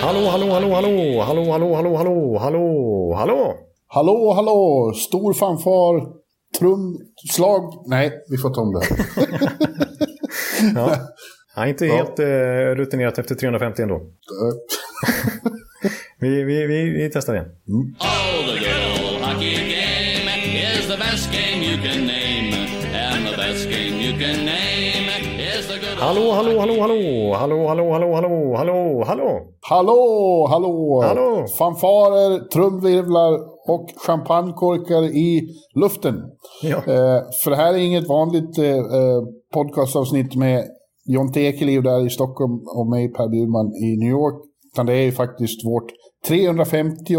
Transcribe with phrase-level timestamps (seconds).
[0.00, 3.54] Hallå, hallå, hallå, hallå, hallå, hallå, hallå, hallå, hallå, hallå.
[3.88, 4.92] Hallå, hallå!
[4.94, 6.06] Stor fanfar,
[6.58, 7.62] trumslag.
[7.86, 8.86] Nej, vi får ta om det.
[10.74, 10.96] Ja.
[11.56, 12.24] Ja, inte helt eh,
[12.76, 14.00] rutinerat efter 350 ändå.
[16.20, 17.46] vi, vi, vi, vi testar igen.
[17.98, 18.06] Oh,
[25.98, 29.40] Hallå, hallå, hallå, hallå, hallå, hallå, hallå, hallå, hallå, hallå.
[29.60, 31.02] hallå, hallå!
[31.02, 31.46] Hallå.
[31.58, 33.32] Fanfarer, trumvirvlar
[33.68, 36.14] och champagnekorkar i luften.
[36.62, 36.76] Ja.
[36.76, 39.20] Eh, för det här är inget vanligt eh, eh,
[39.54, 40.64] podcastavsnitt med
[41.06, 44.42] Jonte Ekeliv där i Stockholm och mig Per Bjurman i New York.
[44.72, 45.90] Utan det är ju faktiskt vårt
[46.28, 47.14] 350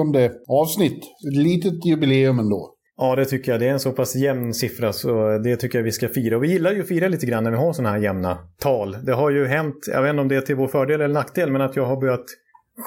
[0.62, 1.04] avsnitt.
[1.28, 2.77] Ett litet jubileum ändå.
[2.98, 3.62] Ja, det tycker jag.
[3.62, 6.38] Det är en så pass jämn siffra så det tycker jag vi ska fira.
[6.38, 8.98] Och vi gillar ju att fira lite grann när vi har sådana här jämna tal.
[9.04, 11.52] Det har ju hänt, jag vet inte om det är till vår fördel eller nackdel,
[11.52, 12.26] men att jag har börjat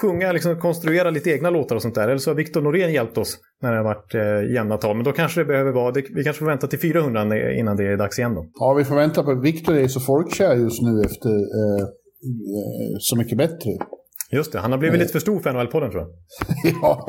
[0.01, 2.09] sjunga, liksom konstruera lite egna låtar och sånt där.
[2.09, 4.97] Eller så har Viktor Norén hjälpt oss när det har varit eh, jämna tal.
[4.97, 7.85] Men då kanske det behöver vara, det, vi kanske får vänta till 400 innan det
[7.85, 8.47] är dags igen då.
[8.55, 13.17] Ja, vi får vänta på Viktor är så folkkär just nu efter eh, eh Så
[13.17, 13.71] mycket bättre.
[14.33, 16.11] Just det, han har blivit lite för stor för NHL-podden tror jag.
[16.83, 17.07] ja,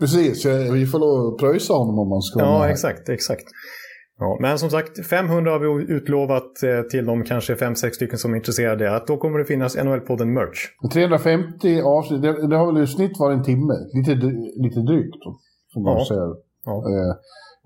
[0.00, 0.46] precis.
[0.46, 3.44] Eh, Vi får lov att pröjsa honom om man ska Ja, exakt, exakt.
[4.18, 8.32] Ja, men som sagt, 500 har vi utlovat eh, till de kanske 5-6 stycken som
[8.32, 8.96] är intresserade.
[8.96, 10.60] Att då kommer det finnas NHL-podden merch.
[10.82, 13.74] Men 350 avsnitt, det, det har väl i snitt varit en timme.
[13.94, 14.12] Lite,
[14.64, 15.38] lite drygt, då,
[15.72, 16.04] som man Ja.
[16.08, 16.30] säger.
[16.64, 16.76] Ja.
[16.90, 17.14] Eh,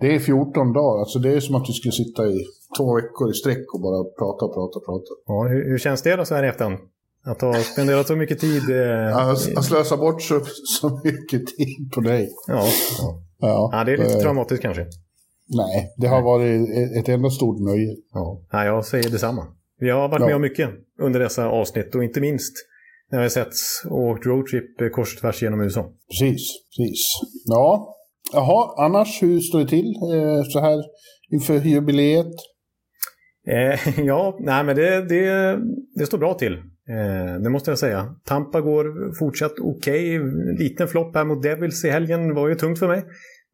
[0.00, 2.38] Det är 14 dagar, alltså det är som att du skulle sitta i
[2.78, 5.10] två veckor i sträck och bara prata prata prata.
[5.26, 6.78] Ja, hur, hur känns det då så här i efterhand?
[7.28, 8.62] Att ha spenderat så mycket tid?
[8.70, 10.40] Eh, Att slösa bort så,
[10.80, 12.28] så mycket tid på dig.
[12.46, 12.64] ja,
[13.40, 13.70] ja.
[13.72, 14.86] Ja, det är lite eh, traumatiskt kanske.
[15.56, 16.68] Nej, det har varit
[17.00, 17.96] ett, enda stort nöje.
[18.12, 18.40] Ja.
[18.52, 19.46] ja, jag säger detsamma.
[19.80, 20.26] Vi har varit Ja.
[20.26, 22.52] med om mycket under dessa avsnitt och inte minst
[23.10, 25.92] när vi har setts och åkt roadtrip eh, kors och tvärs genom USA.
[26.10, 26.42] Precis,
[26.76, 27.00] precis.
[27.44, 27.94] Ja,
[28.32, 30.82] jaha, annars hur står det till eh, så här
[31.30, 32.26] inför jubileet?
[33.48, 35.58] Eh, ja, nej men det, det,
[35.94, 36.56] det står bra till.
[36.88, 38.14] Eh, det måste jag säga.
[38.24, 40.20] Tampa går fortsatt okej.
[40.58, 43.04] Liten flopp här mot Devils i helgen var ju tungt för mig.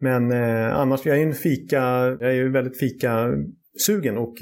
[0.00, 1.76] Men eh, annars, jag är en fika,
[2.20, 4.34] jag är ju väldigt fika-sugen och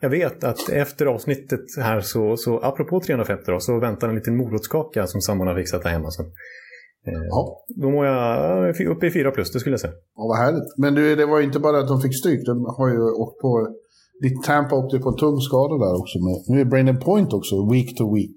[0.00, 4.36] jag vet att efter avsnittet här så, så apropå 350 då, så väntar en liten
[4.36, 6.10] morotskaka som sambon har fixat där hemma.
[6.10, 9.92] Så, eh, Ja, Då mår jag eh, uppe i 4 plus, det skulle jag säga.
[10.16, 10.78] ja vad härligt.
[10.78, 13.40] Men du, det var ju inte bara att de fick stryk, de har ju åkt
[13.40, 13.74] på...
[14.22, 16.18] Ditt Tampa åkte på en tung skada där också.
[16.18, 18.36] Med, nu är Brandon Point också, week to week.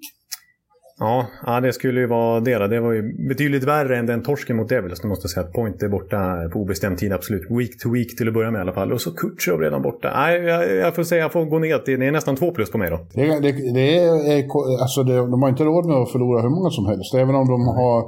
[1.46, 2.68] Ja, det skulle ju vara det.
[2.68, 5.00] Det var ju betydligt värre än den torsken mot Devils.
[5.00, 6.18] Det måste jag säga att Point är borta
[6.52, 7.50] på obestämd tid, absolut.
[7.50, 8.92] Week to week till att börja med i alla fall.
[8.92, 10.12] Och så Kutjerov redan borta.
[10.14, 12.70] Nej, jag, jag får säga jag får gå ner till, det är nästan två plus
[12.70, 12.98] på mig då.
[13.14, 16.70] Det, det, det är, alltså det, de har inte råd med att förlora hur många
[16.70, 17.14] som helst.
[17.14, 17.98] Även om de har,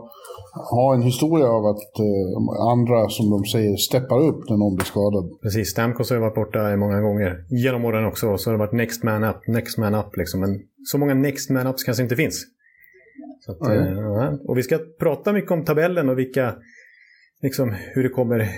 [0.55, 4.85] har en historia av att eh, andra, som de säger, steppar upp när någon blir
[4.85, 5.41] skadad.
[5.43, 8.39] Precis, Stamkos har ju varit borta många gånger genom åren också.
[8.39, 10.41] Så har det varit next man up, next man up liksom.
[10.41, 12.45] Men så många next man ups kanske inte finns.
[13.49, 13.79] Att, Nej.
[13.79, 14.35] eh.
[14.49, 16.55] Och vi ska prata mycket om tabellen och vilka,
[17.43, 18.49] liksom hur det kommer,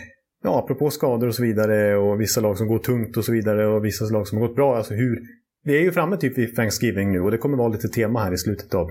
[0.42, 3.66] ja apropå skador och så vidare och vissa lag som går tungt och så vidare
[3.66, 4.76] och vissa lag som har gått bra.
[4.76, 5.22] Alltså hur,
[5.64, 8.34] vi är ju framme typ vid Thanksgiving nu och det kommer vara lite tema här
[8.34, 8.90] i slutet av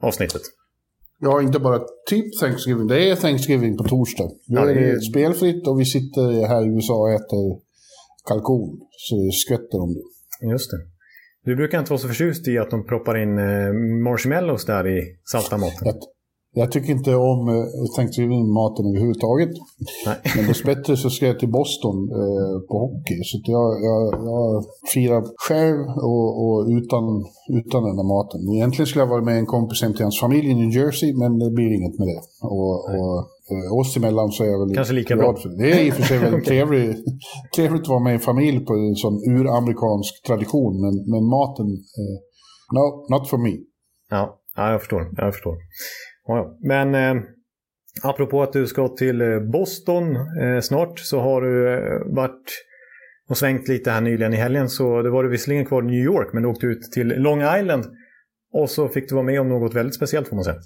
[0.00, 0.42] avsnittet.
[1.20, 1.80] Ja, inte bara
[2.10, 2.86] typ Thanksgiving.
[2.86, 4.30] Det är Thanksgiving på torsdag.
[4.48, 7.60] Nu är det spelfritt och vi sitter här i USA och äter
[8.28, 8.80] kalkon.
[8.90, 10.04] Så det skvätter om det.
[10.52, 10.76] Just det.
[11.44, 13.72] Du brukar inte vara så förtjust i att de proppar in eh,
[14.04, 15.94] marshmallows där i salta maten.
[16.54, 17.64] Jag, tycker inte om uh,
[17.96, 19.52] Thanksgiving-maten överhuvudtaget.
[20.06, 20.16] Nej.
[20.36, 23.18] Men dessbättre så ska jag till Boston eh, på hockey.
[23.24, 24.64] Så jag, jag, jag
[24.94, 27.04] firar själv och, och utan,
[27.60, 28.40] utan den där maten.
[28.56, 31.38] Egentligen skulle jag vara med en kompis hem till hans familj i New Jersey, men
[31.38, 32.20] det blir inget med det.
[32.56, 33.16] Och, och
[33.52, 35.42] eh, oss emellan så är jag väl Kanske lika glad bra.
[35.42, 35.56] för det.
[35.62, 36.96] Det är i och för sig väldigt trevligt,
[37.56, 40.72] trevligt att vara med i familj på en sån uramerikansk tradition.
[40.84, 41.68] Men, men maten,
[42.00, 42.16] eh,
[42.76, 43.54] no, not for me.
[44.10, 44.22] Ja,
[44.56, 45.02] ja jag förstår.
[45.16, 45.56] Jag förstår.
[46.26, 46.58] Ja.
[46.60, 47.22] Men eh,
[48.02, 52.64] apropå att du ska till eh, Boston eh, snart så har du eh, varit
[53.28, 54.68] och svängt lite här nyligen i helgen.
[54.68, 57.40] Så det var du visserligen kvar i New York men du åkte ut till Long
[57.60, 57.84] Island
[58.52, 60.56] Och så fick du vara med om något väldigt speciellt får man säga.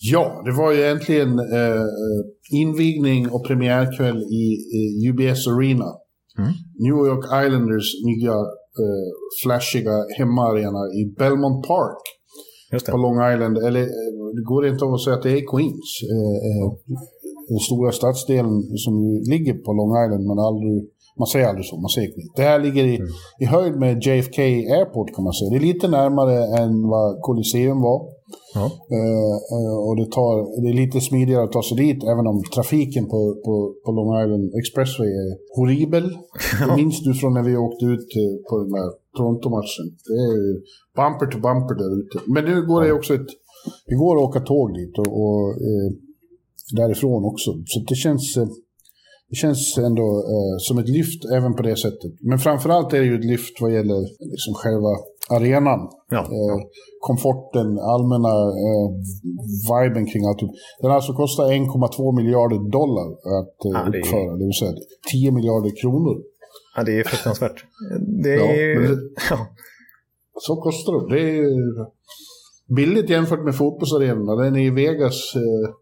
[0.00, 1.86] Ja, det var ju äntligen eh,
[2.52, 4.44] invigning och premiärkväll i
[4.76, 5.90] eh, UBS Arena.
[6.38, 6.52] Mm.
[6.84, 8.36] New York Islanders nya
[8.82, 9.08] eh,
[9.42, 12.02] flashiga hemmaarena i Belmont Park.
[12.90, 13.58] På Long Island.
[13.58, 15.90] Eller eh, det går inte att säga att det är Queens.
[16.14, 16.66] Eh, eh,
[17.48, 18.94] den stora stadsdelen som
[19.32, 20.88] ligger på Long Island men aldrig
[21.18, 22.32] man säger aldrig så, man säger Queens.
[22.36, 23.08] Det här ligger i, mm.
[23.40, 24.42] i höjd med JFK
[24.78, 25.50] Airport kan man säga.
[25.50, 28.17] Det är lite närmare än vad Colosseum var.
[28.66, 32.42] Uh, uh, och det, tar, det är lite smidigare att ta sig dit, även om
[32.54, 36.06] trafiken på, på, på Long Island Expressway är horribel.
[36.68, 39.86] Det minns du från när vi åkte ut uh, på den där Toronto-matchen.
[40.08, 40.38] Det är
[40.98, 42.16] bumper to bumper där ute.
[42.34, 43.30] Men nu går det också ett...
[43.86, 45.44] Det går att åka tåg dit och, och
[46.76, 47.50] därifrån också.
[47.66, 48.36] Så det känns
[49.30, 52.12] det känns ändå eh, som ett lyft även på det sättet.
[52.20, 54.00] Men framförallt är det ju ett lyft vad gäller
[54.34, 54.92] liksom själva
[55.36, 55.80] arenan.
[56.10, 56.18] Ja.
[56.18, 56.58] Eh,
[57.00, 58.34] komforten, allmänna
[58.66, 58.88] eh,
[59.70, 60.40] viben kring allt.
[60.80, 63.08] Den alltså kostar 1,2 miljarder dollar
[63.38, 64.72] att eh, ja, det uppföra, det vill säga
[65.12, 66.16] 10 miljarder kronor.
[66.76, 67.64] Ja, det är fruktansvärt.
[68.22, 68.80] Det är...
[69.30, 69.38] Ja, det.
[70.40, 71.14] Så kostar det.
[71.16, 71.50] Det är
[72.76, 74.42] billigt jämfört med fotbollsarenorna.
[74.42, 75.74] Den är i Vegas Eh,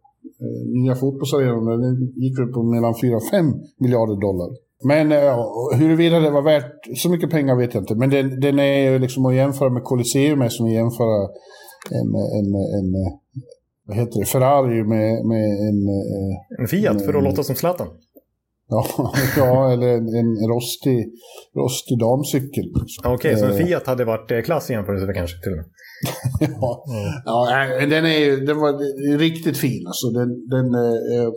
[0.74, 3.46] nya fotbollsarenan, den gick väl på mellan 4 och 5
[3.78, 4.48] miljarder dollar.
[4.84, 7.94] Men uh, huruvida det var värt så mycket pengar vet jag inte.
[7.94, 11.28] Men den, den är liksom att jämföra med Colosseum är som att jämföra
[11.90, 12.08] en,
[12.38, 13.18] en, en,
[13.86, 15.78] vad heter det, Ferrari med, med en...
[16.58, 17.88] En Fiat, en, för att låta som Zlatan.
[18.68, 18.86] Ja,
[19.36, 21.12] ja, eller en, en rostig,
[21.54, 22.64] rostig damcykel.
[23.04, 23.66] Okej, okay, så en eh.
[23.66, 25.66] Fiat hade varit klass i jämförelse kanske till och med?
[26.60, 27.22] ja, mm.
[27.24, 28.72] ja, den är den var
[29.18, 30.06] riktigt fin alltså.
[30.10, 31.28] Den, den, eh,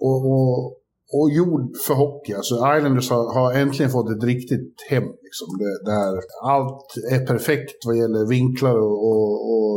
[0.00, 0.66] och, och,
[1.12, 2.32] och gjord för hockey.
[2.34, 5.02] Alltså Islanders har, har äntligen fått ett riktigt hem.
[5.02, 5.48] Liksom,
[5.84, 6.12] där
[6.42, 9.76] allt är perfekt vad gäller vinklar och, och, och,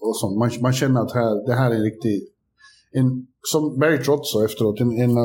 [0.00, 0.38] och sånt.
[0.38, 2.28] Man, man känner att här, det här är en riktig...
[2.94, 5.18] En, som Barry Trotz sa efteråt, en, en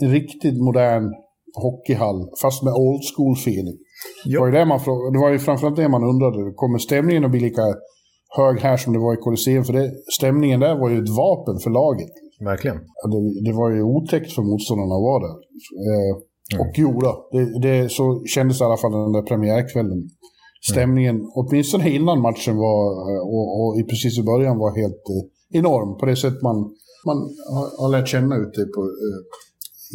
[0.00, 1.12] riktigt modern
[1.54, 3.78] hockeyhall, fast med old school feeling.
[4.24, 4.78] Det var, ju det, man,
[5.12, 6.52] det var ju framförallt det man undrade.
[6.54, 7.62] Kommer stämningen att bli lika
[8.36, 9.64] hög här som det var i Colosseum?
[9.64, 12.10] För det, stämningen där var ju ett vapen för laget.
[12.40, 12.76] Verkligen.
[13.12, 15.36] Det, det var ju otäckt för motståndarna att vara där.
[15.88, 16.12] Eh,
[16.54, 16.60] mm.
[16.60, 20.08] Och jo då, det, det, så kändes i alla fall den där premiärkvällen.
[20.70, 21.30] Stämningen, mm.
[21.34, 25.98] åtminstone innan matchen var, eh, och, och i precis i början, var helt eh, enorm.
[25.98, 26.56] På det sätt man,
[27.06, 27.18] man
[27.54, 29.20] har, har lärt känna ute på, eh,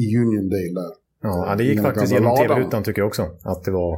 [0.04, 0.94] i Union Dale där.
[1.22, 3.22] Ja, det gick faktiskt genom tv-rutan tycker jag också.
[3.44, 3.98] Att det var,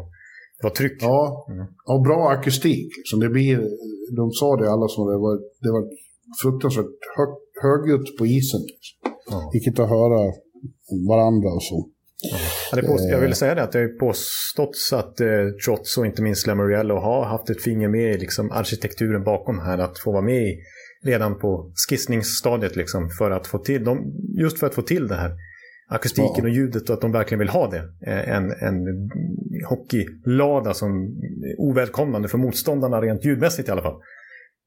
[0.57, 0.97] det var tryck.
[1.01, 1.65] Ja, mm.
[1.85, 2.97] och bra akustik.
[2.97, 3.57] Liksom det blir,
[4.15, 5.83] de sa det alla som det var, det var
[6.43, 6.85] fruktansvärt
[7.17, 7.29] hög,
[7.63, 8.61] högljutt på isen.
[9.29, 9.51] Ja.
[9.53, 10.33] Gick inte att höra
[11.09, 11.89] varandra och så.
[12.71, 15.27] Ja, det påst- jag vill säga det att det har påståtts att eh,
[15.65, 19.77] Trots och inte minst Lamoriello har haft ett finger med i liksom, arkitekturen bakom här.
[19.77, 20.57] Att få vara med i,
[21.03, 25.15] redan på skissningsstadiet liksom, för att få till, de, just för att få till det
[25.15, 25.31] här
[25.89, 26.43] akustiken ja.
[26.43, 27.83] och ljudet och att de verkligen vill ha det.
[28.07, 29.09] Eh, en, en
[29.69, 31.03] hockeylada som
[31.43, 34.01] är ovälkomnande för motståndarna rent ljudmässigt i alla fall.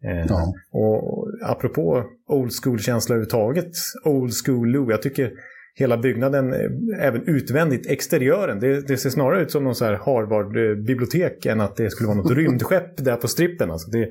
[0.05, 0.53] Eh, ja.
[0.73, 3.73] Och apropå old school-känsla överhuvudtaget,
[4.05, 5.33] old school Lou, jag tycker
[5.75, 11.61] hela byggnaden, eh, även utvändigt, exteriören, det, det ser snarare ut som någon Harvard-bibliotek än
[11.61, 13.71] att det skulle vara något rymdskepp där på strippen.
[13.71, 14.09] Alltså det,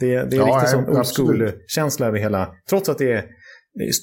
[0.00, 3.24] det, det är ja, riktigt sån old school-känsla över hela, trots att det är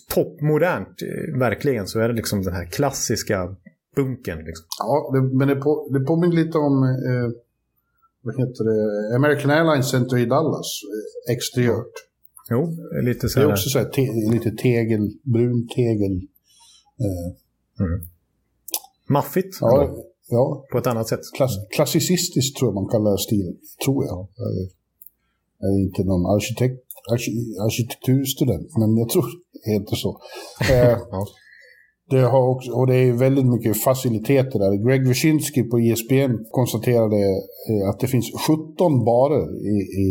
[0.10, 3.56] toppmodernt, eh, verkligen, så är det liksom den här klassiska
[3.96, 4.46] bunkern.
[4.46, 4.66] Liksom.
[4.80, 7.32] Ja, det, men det, på, det påminner lite om eh,
[8.22, 9.16] vad heter det?
[9.16, 10.70] American Airlines Center i Dallas,
[11.28, 11.94] eh, exteriört.
[12.50, 13.46] Jo, lite så här.
[13.46, 14.02] Det är också så här, te,
[14.32, 16.16] lite tegel, brun tegel.
[17.06, 17.86] Eh.
[17.86, 18.02] Mm.
[19.10, 19.58] Maffigt?
[19.62, 19.96] Ja,
[20.30, 20.66] ja.
[20.72, 21.20] På ett annat sätt?
[21.38, 23.54] Klass, klassicistiskt tror jag man kallar stilen,
[23.86, 24.28] tror jag.
[25.62, 26.82] Jag är inte någon arkitekt,
[27.68, 29.26] arkitekturstudent, men jag tror
[29.64, 30.12] det heter så.
[30.72, 31.26] Eh, ja.
[32.10, 34.88] Det har också, och det är väldigt mycket faciliteter där.
[34.88, 37.22] Greg Wyszynski på ISBN konstaterade
[37.70, 40.08] eh, att det finns 17 barer i, i,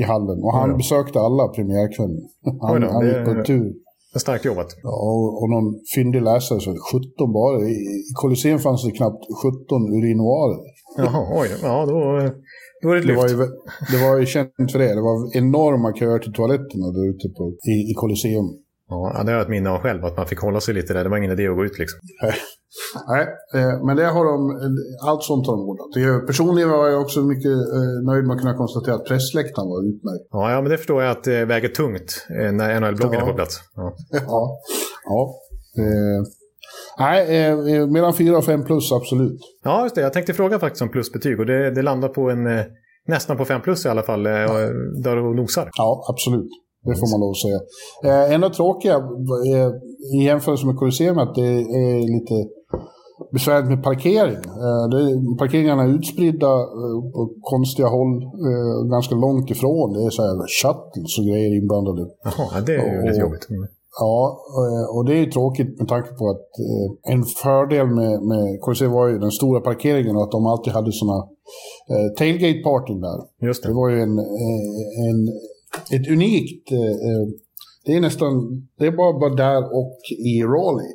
[0.00, 0.38] i hallen.
[0.42, 0.76] Och han ja.
[0.76, 2.22] besökte alla premiärkvällen.
[2.60, 3.72] Han, han gick på en tur.
[4.16, 4.66] Starkt jobbat.
[4.82, 7.68] Ja, och, och någon fyndig läsare sa 17 barer.
[7.68, 10.60] I, I Colosseum fanns det knappt 17 urinoarer.
[10.96, 11.48] Jaha, oj.
[11.62, 11.96] Ja, då,
[12.82, 13.18] då är det ett lyft.
[13.18, 13.36] Var, ju,
[13.92, 14.94] det var ju känt för det.
[14.94, 17.42] Det var enorma köer till toaletterna där ute på,
[17.72, 18.48] i, i Colosseum.
[18.90, 21.04] Ja, det har jag ett minne av själv, att man fick hålla sig lite där.
[21.04, 21.98] Det var ingen idé att gå ut liksom.
[23.08, 24.38] Nej, eh, men det har de,
[25.08, 26.26] allt sånt har de ordnat.
[26.26, 30.28] Personligen var jag också mycket eh, nöjd med att kunna konstatera att pressläktaren var utmärkt.
[30.30, 33.26] Ja, ja men det förstår jag att det väger tungt när NHL-bloggen ja.
[33.26, 33.60] är på plats.
[33.74, 34.60] Ja, ja.
[35.04, 35.34] ja.
[36.98, 39.40] Eh, nej, mellan 4 och 5 plus absolut.
[39.64, 40.00] Ja, just det.
[40.00, 42.44] Jag tänkte fråga faktiskt om plusbetyg och det, det landar på en
[43.08, 44.52] nästan på 5 plus i alla fall, ja.
[45.02, 45.70] där och nosar.
[45.76, 46.50] Ja, absolut.
[46.84, 47.60] Det får man lov att säga.
[48.08, 48.96] Eh, enda tråkiga
[49.54, 49.70] eh,
[50.16, 51.50] i jämförelse med Colosseum att det
[51.84, 52.34] är lite
[53.32, 54.42] besvärligt med parkering.
[54.66, 55.02] Eh, det,
[55.38, 58.14] parkeringarna är utspridda eh, på konstiga håll,
[58.48, 59.92] eh, ganska långt ifrån.
[59.94, 62.02] Det är så här shuttles och grejer inblandade.
[62.24, 63.46] Jaha, det är ju lite jobbigt.
[64.00, 68.22] Ja, eh, och det är ju tråkigt med tanke på att eh, en fördel med,
[68.22, 71.28] med Colosseum var ju den stora parkeringen och att de alltid hade sådana
[71.90, 73.46] eh, tailgate-partyn där.
[73.46, 73.68] Just det.
[73.68, 74.18] det var ju en,
[75.08, 75.28] en
[75.90, 76.72] ett unikt...
[76.72, 77.24] Eh, eh,
[77.84, 78.32] det är nästan...
[78.78, 80.94] Det är bara, bara där och i Raleigh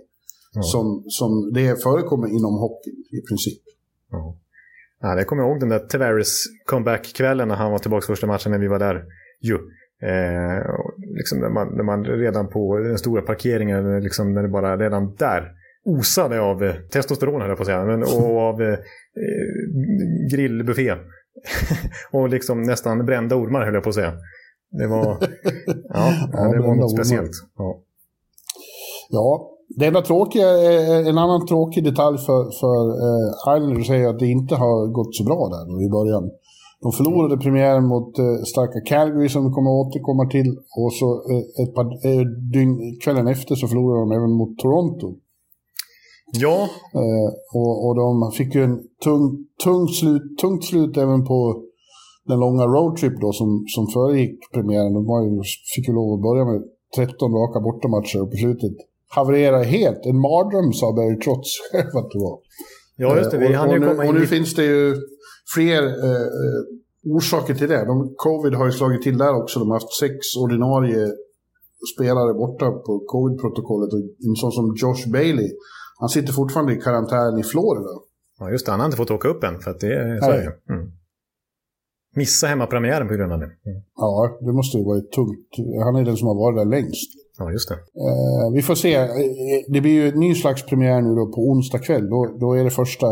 [0.54, 0.62] ja.
[0.62, 3.64] som, som det förekommer inom hockeyn i princip.
[4.12, 4.38] Ja.
[5.02, 8.52] Ja, det kommer jag ihåg den där Tavares comeback-kvällen när han var tillbaka första matchen
[8.52, 9.04] när vi var där.
[9.42, 9.58] Jo.
[10.10, 10.64] Eh,
[11.18, 15.16] liksom när, man, när man redan på den stora parkeringen, liksom när det bara redan
[15.16, 15.52] där
[15.86, 18.78] osade av eh, testosteron höll jag på att säga, men, och av eh,
[20.32, 20.94] grillbuffé.
[22.12, 24.14] och liksom nästan brända ormar höll jag på att säga.
[24.72, 25.06] Det var,
[25.90, 27.32] ja, ja, det var något speciellt.
[27.58, 27.80] Ja.
[29.10, 30.48] ja, det enda tråkiga,
[31.10, 35.24] en annan tråkig detalj för, för eh, Islanders är att det inte har gått så
[35.24, 36.32] bra där i början.
[36.84, 40.50] De förlorade premiären mot eh, starka Calgary som vi kommer att återkomma till.
[40.80, 42.26] Och så eh, ett par eh,
[42.56, 45.08] dygn, kvällen efter så förlorade de även mot Toronto.
[46.46, 46.58] Ja.
[47.02, 49.24] Eh, och, och de fick ju en tung,
[49.64, 51.64] tung slut, tungt slut även på
[52.26, 55.42] den långa roadtrip då som, som föregick premiären, de var ju,
[55.76, 56.62] fick ju lov att börja med
[56.96, 58.76] 13 raka bortamatcher och på slutet
[59.10, 60.06] haverera helt.
[60.06, 62.40] En mardröm sa Barry Trotz själv att det var.
[62.96, 63.38] Ja, just det.
[63.38, 64.96] Vi och, och, nu, och nu finns det ju
[65.56, 66.62] fler eh, eh,
[67.16, 67.86] orsaker till det.
[67.86, 69.60] De, covid har ju slagit till där också.
[69.60, 71.12] De har haft sex ordinarie
[71.96, 73.94] spelare borta på covid-protokollet.
[73.94, 75.50] Och en sån som Josh Bailey,
[76.00, 77.94] han sitter fortfarande i karantän i Florida.
[78.40, 78.72] Ja, just det.
[78.72, 80.52] Han har inte fått åka upp än, för att det är Sverige.
[80.70, 80.92] Mm
[82.16, 83.46] missa hemmapremiären på grund av det.
[83.46, 83.82] Mm.
[83.96, 85.50] Ja, det måste ju varit tungt.
[85.84, 87.10] Han är den som har varit där längst.
[87.38, 87.76] Ja, just det.
[87.76, 88.94] Eh, vi får se.
[88.96, 89.10] Eh,
[89.68, 92.10] det blir ju en ny slags premiär nu då på onsdag kväll.
[92.10, 93.08] Då, då är det första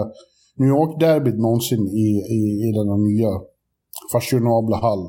[0.61, 3.31] New York-derbyt någonsin i, i, i denna nya
[4.13, 5.03] fashionabla hall.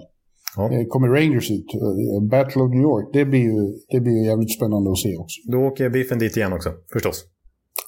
[0.56, 0.64] Ja.
[0.72, 1.68] Eh, kommer Rangers ut.
[1.74, 3.06] Eh, Battle of New York.
[3.12, 5.40] Det blir ju det blir ju jävligt spännande att se också.
[5.52, 7.24] Då åker Biffen dit igen också, förstås.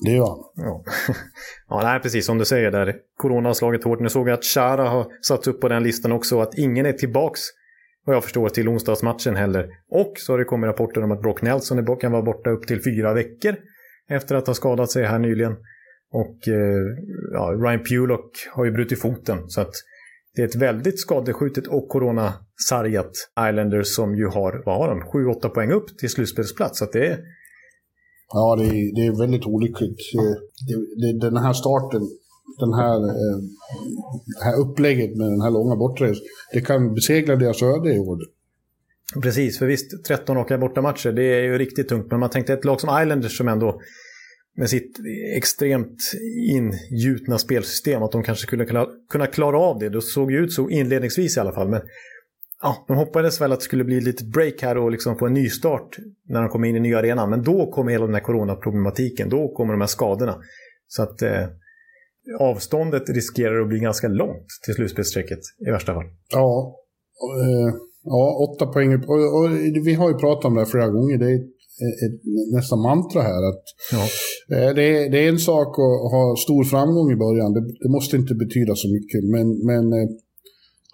[0.04, 0.38] Det gör han.
[0.54, 0.84] Ja.
[1.68, 2.96] ja, nej, precis som du säger där.
[3.16, 4.00] Corona har slagit hårt.
[4.00, 6.40] Nu såg jag att Chara har satt upp på den listan också.
[6.40, 7.40] Att ingen är tillbaks,
[8.04, 9.68] vad jag förstår, till onsdagsmatchen heller.
[9.90, 12.82] Och så har det kommit rapporter om att Brock Nelson kan vara borta upp till
[12.84, 13.56] fyra veckor.
[14.08, 15.56] Efter att ha skadat sig här nyligen.
[16.20, 16.82] Och eh,
[17.32, 19.38] ja, Ryan Pulock har ju brutit foten.
[19.48, 19.74] Så att
[20.34, 23.12] det är ett väldigt skadeskjutet och coronasargat
[23.50, 25.00] Islanders som ju har, vad har de,
[25.44, 26.78] 7-8 poäng upp till slutspelsplats.
[26.78, 27.18] Så det är
[28.28, 29.98] Ja, det är, det är väldigt olyckligt.
[30.68, 32.02] Det, det, den här starten,
[32.58, 33.38] den här, eh,
[34.38, 38.18] det här upplägget med den här långa bortaresan, det kan besegla deras öde i år.
[39.22, 42.10] Precis, för visst, 13 raka bortamatcher, det är ju riktigt tungt.
[42.10, 43.80] Men man tänkte ett lag som Islanders som ändå
[44.56, 44.98] med sitt
[45.36, 46.12] extremt
[46.48, 49.88] ingjutna spelsystem, att de kanske skulle kunna klara av det.
[49.88, 51.68] Det såg ju ut så inledningsvis i alla fall.
[51.68, 51.82] Men
[52.62, 55.26] ja, de hoppades väl att det skulle bli ett litet break här och liksom få
[55.26, 55.96] en ny start
[56.28, 57.30] när de kommer in i nya arenan.
[57.30, 60.36] Men då kommer hela den här coronaproblematiken, då kommer de här skadorna.
[60.86, 61.46] Så att eh,
[62.40, 66.06] avståndet riskerar att bli ganska långt till slutspelsstrecket i värsta fall.
[66.32, 66.76] Ja,
[67.42, 68.94] eh, ja åtta poäng.
[68.94, 69.50] Och, och,
[69.84, 71.18] vi har ju pratat om det här flera gånger.
[71.18, 71.40] Det är
[72.04, 72.20] ett,
[72.52, 73.42] nästan mantra här.
[73.50, 74.04] Att, ja.
[74.56, 77.52] eh, det, är, det, är, en sak att ha stor framgång i början.
[77.52, 79.20] Det, det måste inte betyda så mycket.
[79.34, 80.08] Men, men eh,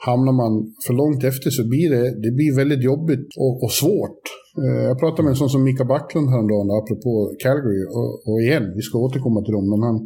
[0.07, 0.53] hamnar man
[0.87, 4.21] för långt efter så blir det, det blir väldigt jobbigt och, och svårt.
[4.63, 8.67] Eh, jag pratade med en sån som Mika Backlund häromdagen, apropå Calgary, och, och igen,
[8.77, 9.99] vi ska återkomma till dem, men han,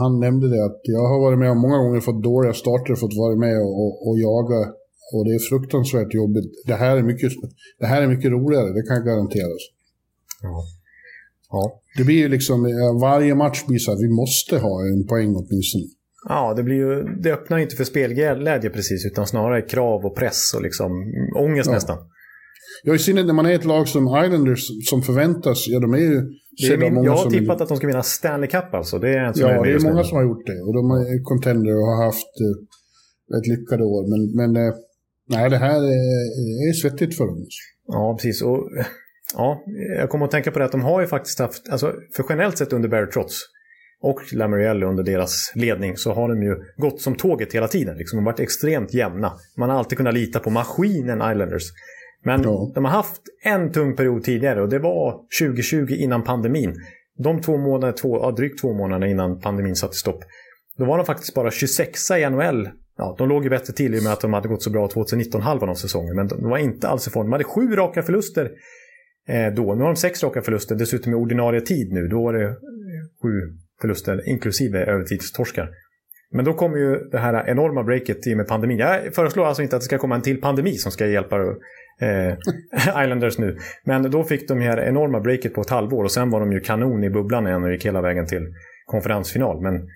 [0.00, 3.16] han nämnde det att jag har varit med om många gånger fått dåliga starter, fått
[3.22, 4.60] vara med och, och, och jaga
[5.12, 6.50] och det är fruktansvärt jobbigt.
[6.66, 7.32] Det här är mycket,
[7.78, 9.62] det här är mycket roligare, det kan garanteras.
[10.42, 10.64] Ja.
[11.50, 11.80] Ja.
[11.96, 12.62] Det blir ju liksom,
[13.00, 15.84] varje match blir så att vi måste ha en poäng åtminstone.
[16.28, 20.54] Ja, det, blir ju, det öppnar inte för spelglädje precis, utan snarare krav och press
[20.54, 20.90] och liksom
[21.36, 21.74] ångest ja.
[21.74, 21.98] nästan.
[22.84, 25.98] Ja, i synnerhet när man är ett lag som Islanders som förväntas, ja de är
[25.98, 26.22] ju...
[26.56, 28.98] Det är min, jag har tippat är, att de ska vinna Stanley Cup alltså.
[28.98, 30.60] Det är en ja, är det är många som har gjort det.
[30.66, 34.02] Och de är contender och har haft eh, ett lyckade år.
[34.12, 34.74] Men, men eh,
[35.28, 37.46] nej, det här är, är svettigt för dem.
[37.86, 38.42] Ja, precis.
[38.42, 38.68] Och,
[39.34, 39.64] ja,
[39.98, 42.58] jag kommer att tänka på det att de har ju faktiskt haft, alltså, för generellt
[42.58, 43.40] sett under Barry Trotz,
[44.04, 47.96] och Lamoriello under deras ledning så har de ju gått som tåget hela tiden.
[47.96, 49.32] Liksom, de har varit extremt jämna.
[49.56, 51.62] Man har alltid kunnat lita på maskinen Islanders.
[52.24, 52.72] Men ja.
[52.74, 56.74] de har haft en tung period tidigare och det var 2020 innan pandemin.
[57.18, 60.24] De två månader, två, ja, drygt två månader innan pandemin satte stopp.
[60.78, 63.98] Då var de faktiskt bara 26 i NHL ja, de låg ju bättre till i
[63.98, 66.16] och med att de hade gått så bra 2019 halvan av säsongen.
[66.16, 67.26] Men de var inte alls i form.
[67.26, 68.50] De hade sju raka förluster
[69.28, 69.74] eh, då.
[69.74, 72.08] Nu har de sex raka förluster, dessutom i ordinarie tid nu.
[72.08, 72.54] Då var det eh,
[73.22, 73.28] sju
[73.80, 75.70] förluster, inklusive övertidstorskar.
[76.30, 78.78] Men då kommer ju det här enorma breaket i och med pandemin.
[78.78, 81.36] Jag föreslår alltså inte att det ska komma en till pandemi som ska hjälpa
[82.00, 82.34] eh,
[83.02, 83.58] Islanders nu.
[83.84, 86.60] Men då fick de här enorma breaket på ett halvår och sen var de ju
[86.60, 88.54] kanon i bubblan igen och gick hela vägen till
[88.86, 89.62] konferensfinal.
[89.62, 89.88] Men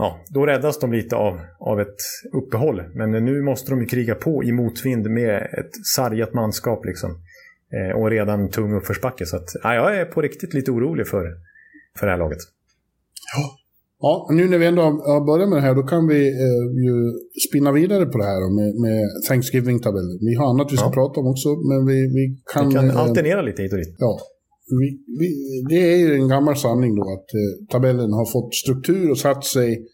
[0.00, 1.96] ja, då räddas de lite av, av ett
[2.32, 2.82] uppehåll.
[2.94, 7.10] Men nu måste de ju kriga på i motvind med ett sargat manskap liksom.
[7.72, 9.26] Eh, och redan tung uppförsbacke.
[9.26, 11.24] Så att, ja, jag är på riktigt lite orolig för,
[11.98, 12.38] för det här laget.
[13.36, 13.56] Ja.
[14.02, 16.94] Ja, nu när vi ändå har börjat med det här, då kan vi eh, ju
[17.48, 20.18] spinna vidare på det här med, med Thanksgiving-tabellen.
[20.20, 20.92] Vi har annat vi ska ja.
[20.92, 22.68] prata om också, men vi, vi kan...
[22.68, 23.96] Vi kan eh, alternera lite hit och dit.
[23.98, 24.18] Ja.
[24.80, 25.28] Vi, vi,
[25.68, 29.44] det är ju en gammal sanning då att eh, tabellen har fått struktur och satt
[29.44, 29.86] sig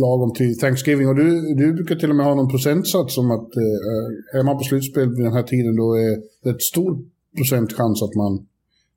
[0.00, 1.08] lagom till Thanksgiving.
[1.08, 4.58] Och du, du brukar till och med ha någon procentsats om att eh, är man
[4.58, 6.98] på slutspel vid den här tiden då är det ett stor
[7.36, 8.46] procentchans att man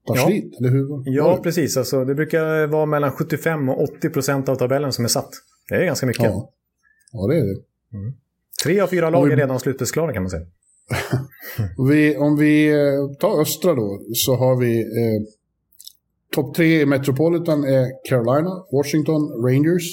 [0.08, 0.26] tar ja.
[0.26, 0.88] slit, eller hur?
[1.06, 1.78] Ja, precis.
[1.78, 5.30] Alltså, det brukar vara mellan 75 och 80 procent av tabellen som är satt.
[5.70, 6.24] Det är ganska mycket.
[6.24, 6.52] Ja,
[7.12, 7.60] ja det är det.
[7.98, 8.14] Mm.
[8.64, 9.32] Tre av fyra lag vi...
[9.32, 10.46] är redan slutspelsklara kan man säga.
[11.90, 15.22] Vi, om vi eh, tar östra då, så har vi eh,
[16.36, 19.88] topp tre i Metropolitan är Carolina, Washington, Rangers.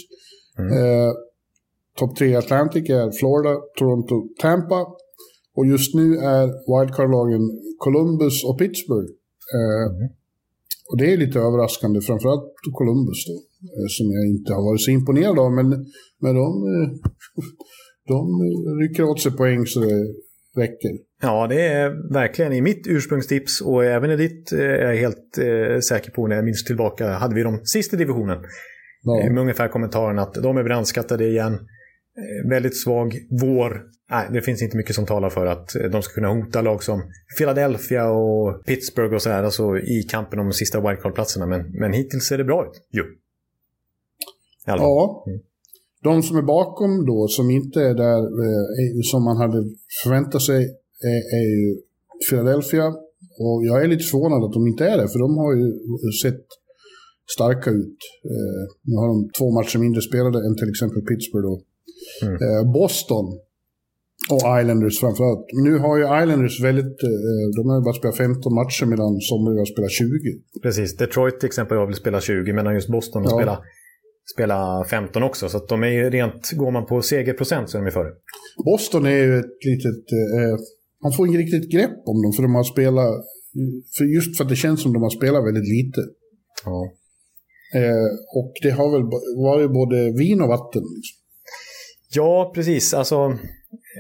[0.59, 0.73] Mm.
[0.73, 1.13] Eh,
[1.99, 4.87] topp tre i Atlantic är Florida, Toronto, Tampa.
[5.57, 7.45] Och just nu är wildcard-lagen
[7.79, 9.11] Columbus och Pittsburgh.
[9.55, 10.11] Mm.
[10.91, 13.37] Och det är lite överraskande, framförallt Columbus då,
[13.75, 15.53] eh, som jag inte har varit så imponerad av.
[15.53, 15.69] Men,
[16.23, 16.89] men de, eh,
[18.13, 18.17] de
[18.83, 20.15] rycker åt sig poäng så det
[20.57, 20.91] räcker.
[21.23, 25.81] Ja, det är verkligen i mitt ursprungstips och även i ditt är jag helt eh,
[25.81, 28.39] säker på när jag minns tillbaka hade vi dem sist i divisionen.
[29.03, 29.31] Ja.
[29.31, 31.59] Med ungefär kommentaren att de är brandskattade igen.
[32.49, 36.29] Väldigt svag vår nej, det finns inte mycket som talar för att de ska kunna
[36.29, 37.03] hota lag som
[37.39, 41.47] Philadelphia och Pittsburgh och så här, alltså i kampen om de sista wildcard-platserna.
[41.47, 42.87] Men, men hittills ser det bra ut.
[42.91, 43.05] Jo.
[44.67, 45.25] Ja.
[45.27, 45.41] Mm.
[46.03, 49.61] De som är bakom då, som inte är där eh, som man hade
[50.03, 50.61] förväntat sig,
[51.13, 51.81] är, är ju
[52.31, 52.87] Philadelphia.
[53.45, 55.67] Och jag är lite förvånad att de inte är det, för de har ju
[56.23, 56.45] sett
[57.35, 57.99] starka ut.
[58.33, 61.47] Eh, nu har de två matcher mindre spelade än till exempel Pittsburgh.
[61.49, 61.55] Då.
[62.27, 62.35] Mm.
[62.45, 63.27] Eh, Boston
[64.33, 65.47] och Islanders framförallt.
[65.67, 69.61] Nu har ju Islanders väldigt, eh, de har ju bara spelat 15 matcher medan somliga
[69.65, 70.09] har spelat 20.
[70.63, 73.37] Precis, Detroit till exempel har väl spelat 20 medan just Boston har ja.
[73.39, 73.61] spelat,
[74.35, 75.49] spelat 15 också.
[75.49, 78.11] Så att de är ju rent, går man på segerprocent så är de ju före.
[78.65, 80.59] Boston är ju ett litet, eh,
[81.03, 83.25] man får inget riktigt grepp om dem för de har spelat,
[83.99, 86.01] för just för att det känns som de har spelat väldigt lite.
[86.65, 86.93] Ja.
[87.75, 88.09] Eh,
[88.39, 89.05] och det har väl
[89.37, 90.83] varit både vin och vatten.
[90.83, 91.19] Liksom.
[92.15, 92.95] Ja, precis.
[92.95, 93.39] Alltså,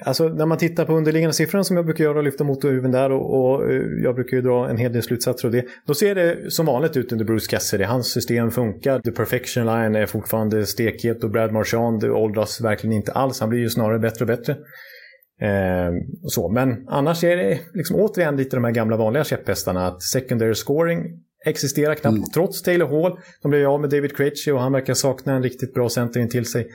[0.04, 3.12] Alltså när man tittar på underliggande siffrorna som jag brukar göra och lyfta motorhuven där
[3.12, 5.64] och, och, eh, jag brukar ju dra en hel del slutsatser av det.
[5.86, 7.84] Då ser det som vanligt ut under Bruce Cassidy.
[7.84, 9.00] Hans system funkar.
[9.00, 13.40] The Perfection Line är fortfarande stekhet och Brad Marchand åldras verkligen inte alls.
[13.40, 14.52] Han blir ju snarare bättre och bättre.
[15.42, 16.48] Eh, så.
[16.48, 19.86] Men annars är det liksom återigen lite de här gamla vanliga käpphästarna.
[19.86, 20.98] Att secondary scoring
[21.46, 22.16] existerar knappt.
[22.16, 22.28] Mm.
[22.34, 23.18] Trots Taylor Hall.
[23.42, 26.28] De blev av med David Krejci och han verkar sakna en riktigt bra center in
[26.28, 26.66] till sig.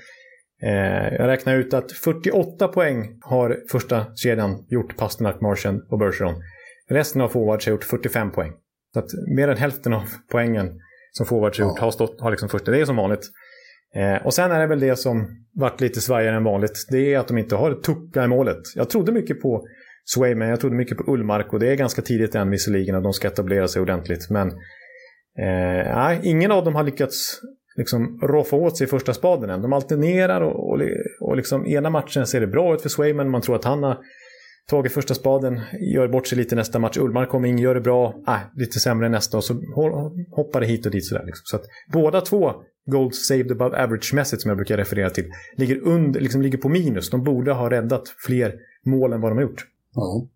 [0.64, 6.42] Eh, jag räknar ut att 48 poäng har första kedjan gjort Pasternak, Martian och Bergeron.
[6.90, 8.52] Resten av forwards har gjort 45 poäng.
[8.94, 10.80] Så att mer än hälften av poängen
[11.12, 12.72] som forwards har gjort har, stått, har liksom första.
[12.72, 13.32] Det är som vanligt.
[13.96, 16.86] Eh, och sen är det väl det som varit lite svajigare än vanligt.
[16.92, 18.62] Det är att de inte har Tucka i målet.
[18.76, 19.68] Jag trodde mycket på
[20.06, 23.14] Swayman, jag trodde mycket på Ullmark och det är ganska tidigt än visserligen att de
[23.14, 24.30] ska etablera sig ordentligt.
[24.30, 24.48] Men
[25.38, 27.42] eh, nej, ingen av dem har lyckats
[27.78, 29.62] liksom roffa åt sig första spaden än.
[29.62, 30.82] De alternerar och, och,
[31.22, 33.30] och liksom ena matchen ser det bra ut för Swayman.
[33.30, 33.98] Man tror att han har
[34.70, 35.60] tagit första spaden,
[35.94, 36.98] gör bort sig lite nästa match.
[36.98, 39.54] Ullmark kommer in, gör det bra, äh, lite sämre nästa och så
[40.32, 41.24] hoppar det hit och dit sådär.
[41.26, 41.44] Liksom.
[41.44, 41.64] Så att
[41.94, 42.52] båda två
[42.92, 45.26] goals saved above average-mässigt som jag brukar referera till,
[45.58, 47.10] ligger, under, liksom ligger på minus.
[47.10, 48.54] De borde ha räddat fler
[48.86, 49.66] mål än vad de har gjort.
[49.94, 50.28] Ja.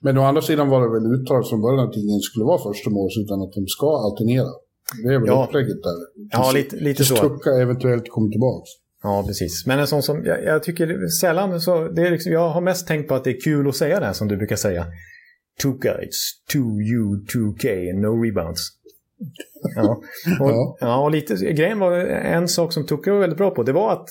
[0.00, 2.90] Men å andra sidan var det väl uttalat från början att ingen skulle vara första
[2.90, 4.50] mål utan att de ska alternera.
[5.02, 5.46] Det är väl ja.
[5.48, 5.94] upplägget där.
[6.30, 7.16] Ja, lite, lite så.
[7.16, 8.66] Tucka eventuellt kommer tillbaka.
[9.02, 9.66] Ja, precis.
[9.66, 12.86] Men en sån som, jag, jag tycker sällan så, det är liksom, jag har mest
[12.86, 14.86] tänkt på att det är kul att säga det här som du brukar säga.
[15.62, 18.60] Tuka, it's 2U, 2K, no rebounds.
[19.76, 20.02] Ja,
[20.40, 20.76] och, ja.
[20.80, 23.92] ja, och lite, grejen var en sak som Tuka var väldigt bra på, det var
[23.92, 24.08] att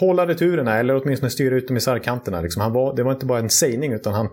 [0.00, 2.40] hålla returerna eller åtminstone styra ut dem i sargkanterna.
[2.40, 2.62] Liksom.
[2.62, 4.28] Han var, det var inte bara en sägning utan han,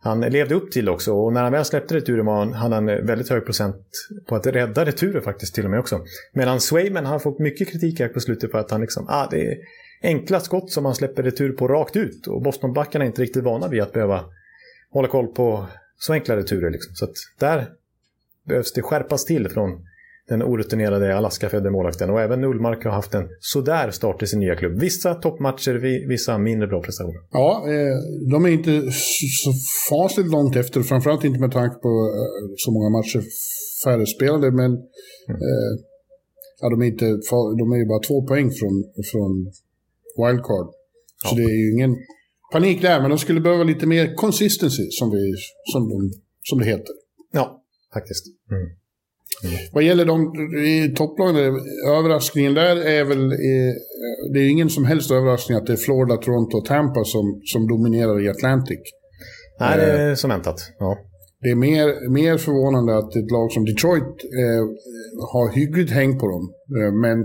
[0.00, 1.12] han levde upp till också.
[1.12, 3.86] Och när han väl släppte returen var han, hade han väldigt hög procent
[4.28, 6.00] på att rädda returer faktiskt till och med också.
[6.32, 9.46] Medan Swayman har fått mycket kritik här på slutet för att han liksom, ah, det,
[9.46, 9.58] är
[10.02, 12.26] enkla skott som han släpper retur på rakt ut.
[12.26, 14.24] Och Bostonbackarna är inte riktigt vana vid att behöva
[14.90, 15.66] hålla koll på
[15.98, 16.70] så enkla returer.
[16.70, 16.94] Liksom.
[16.94, 17.68] Så att där
[18.44, 19.87] behövs det skärpas till från
[20.28, 22.10] den orutinerade Alaska-födde målvakten.
[22.10, 24.80] Och även Ullmark har haft en sådär start i sin nya klubb.
[24.80, 27.20] Vissa toppmatcher, vissa mindre bra prestationer.
[27.30, 27.96] Ja, eh,
[28.30, 28.82] de är inte
[29.44, 29.52] så
[29.90, 30.82] fasligt långt efter.
[30.82, 33.22] Framförallt inte med tanke på eh, så många matcher
[33.84, 34.50] färre spelade.
[34.50, 35.40] Men mm.
[35.48, 35.72] eh,
[36.60, 37.06] ja, de, är inte,
[37.60, 38.74] de är ju bara två poäng från,
[39.12, 39.32] från
[40.20, 40.68] wildcard.
[41.24, 41.36] Så ja.
[41.36, 41.96] det är ju ingen
[42.52, 43.00] panik där.
[43.00, 45.34] Men de skulle behöva lite mer consistency, som, vi,
[45.72, 46.10] som, de,
[46.42, 46.94] som det heter.
[47.32, 47.62] Ja,
[47.94, 48.24] faktiskt.
[48.50, 48.68] Mm.
[49.44, 49.56] Mm.
[49.72, 51.36] Vad gäller de i topplagen,
[51.86, 53.32] överraskningen där är väl...
[53.32, 53.74] Eh,
[54.32, 57.68] det är ingen som helst överraskning att det är Florida, Toronto och Tampa som, som
[57.68, 58.80] dominerar i Atlantic.
[59.60, 60.56] Nej, det är som väntat.
[60.78, 60.98] Ja.
[61.40, 64.02] Det är mer, mer förvånande att ett lag som Detroit
[64.42, 64.64] eh,
[65.32, 66.44] har hyggligt häng på dem.
[66.78, 67.16] Eh, men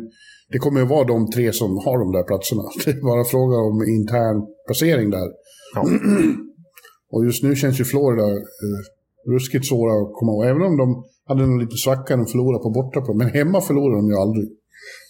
[0.51, 2.63] det kommer att vara de tre som har de där platserna.
[2.85, 5.27] Det är bara fråga om intern placering där.
[5.75, 5.81] Ja.
[7.11, 8.27] och just nu känns ju Florida
[8.65, 8.79] eh,
[9.31, 10.45] ruskigt svåra att komma ihåg.
[10.45, 13.17] Även om de hade nog lite svacka de förlorade på bortaplan.
[13.17, 14.49] Men hemma förlorar de ju aldrig.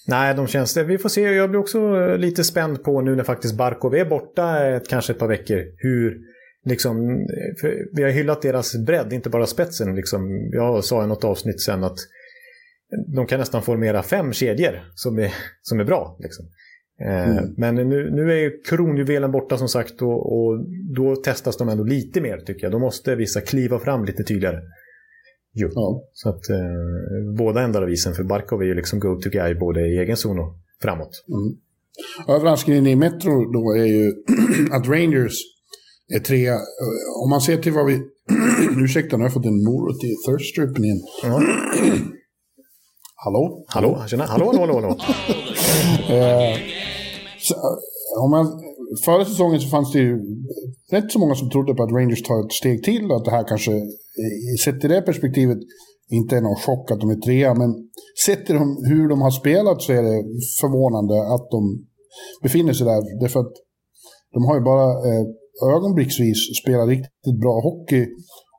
[0.07, 0.83] Nej, de känns det.
[0.83, 1.21] Vi får se.
[1.21, 5.13] Jag blir också eh, lite spänd på nu när faktiskt Barkov är borta ett, kanske
[5.13, 5.63] ett par veckor.
[5.77, 6.17] Hur,
[6.65, 7.25] liksom,
[7.93, 9.95] vi har hyllat deras bredd, inte bara spetsen.
[9.95, 10.49] Liksom.
[10.51, 11.97] Jag sa i något avsnitt sen att
[13.15, 16.17] de kan nästan formera fem kedjor som är, som är bra.
[16.19, 16.45] Liksom.
[17.01, 17.53] Eh, mm.
[17.57, 22.21] Men nu, nu är kronjuvelen borta som sagt och, och, då testas de ändå lite
[22.21, 22.71] mer tycker jag.
[22.71, 24.59] Då måste vissa kliva fram lite tydligare.
[25.53, 25.69] Jo.
[25.73, 26.03] Ja.
[26.13, 29.81] Så att eh, båda ändar av isen, för Barkov är ju liksom go-to guy både
[29.81, 31.23] i egen zon och framåt.
[31.27, 31.57] Mm.
[32.37, 34.13] Överraskningen i Metro då är ju
[34.71, 35.33] att Rangers
[36.15, 36.55] är trea.
[37.23, 38.01] Om man ser till vad vi...
[38.83, 41.01] Ursäkta, nu har jag fått en morot i thirst-strippen igen.
[41.23, 41.29] Ja.
[43.15, 43.65] hallå?
[43.67, 43.95] Hallå.
[43.97, 44.73] Hallå, hallå, hallå.
[46.09, 46.19] hallå.
[46.19, 46.57] eh,
[47.39, 47.55] så,
[48.23, 48.45] om man,
[49.05, 50.19] förra säsongen så fanns det ju
[50.91, 53.31] rätt så många som trodde på att Rangers tar ett steg till och att det
[53.31, 55.57] här kanske eh, sett i det perspektivet
[56.09, 57.69] inte är någon chock att de är trea, men
[58.25, 58.57] sett till
[58.89, 60.23] hur de har spelat så är det
[60.61, 61.85] förvånande att de
[62.43, 63.19] befinner sig där.
[63.21, 63.53] Därför att
[64.33, 65.25] de har ju bara eh,
[65.75, 68.05] ögonblicksvis spelat riktigt bra hockey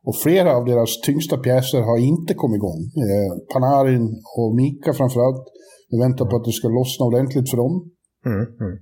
[0.07, 2.81] och flera av deras tyngsta pjäser har inte kommit igång.
[3.05, 4.07] Eh, Panarin
[4.39, 5.45] och Mika framförallt.
[5.91, 7.91] Vi väntar på att det ska lossna ordentligt för dem.
[8.27, 8.77] Mm, mm.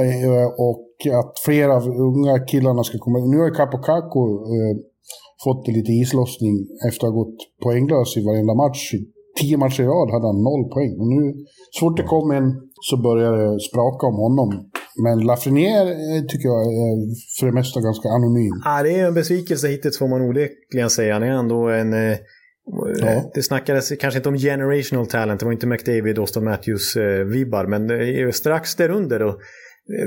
[0.00, 0.88] Eh, och
[1.20, 3.18] att flera av unga killarna ska komma.
[3.18, 4.22] Nu har Capocaco
[4.54, 4.74] eh,
[5.44, 6.56] fått lite islossning
[6.88, 8.82] efter att ha gått poänglös i varenda match.
[9.40, 10.92] Tio matcher i rad hade han noll poäng.
[11.00, 11.24] Och nu,
[11.70, 12.48] så fort det kom en
[12.88, 14.50] så började det spraka om honom.
[15.04, 16.94] Men Lafreniere eh, tycker jag är
[17.40, 18.56] för det mesta ganska anonym.
[18.64, 21.12] Ja, det är en besvikelse hittills får man onekligen säga.
[21.12, 21.92] Han är ändå en...
[21.92, 22.16] Eh,
[23.00, 23.30] ja.
[23.34, 28.76] Det snackades kanske inte om generational talent, det var inte McDavid, Austin Matthews-vibbar, men strax
[28.76, 29.22] därunder.
[29.22, 29.36] Och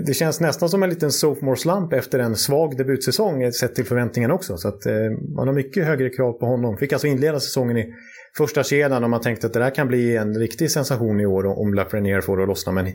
[0.05, 4.33] det känns nästan som en liten sophomore slump efter en svag debutsäsong sett till förväntningarna
[4.33, 4.57] också.
[4.57, 4.93] Så att, eh,
[5.35, 6.77] man har mycket högre krav på honom.
[6.77, 7.93] Fick alltså inleda säsongen i
[8.38, 11.45] första kedjan och man tänkte att det där kan bli en riktig sensation i år
[11.45, 12.71] om Lafreniere får det att lossna.
[12.71, 12.85] Men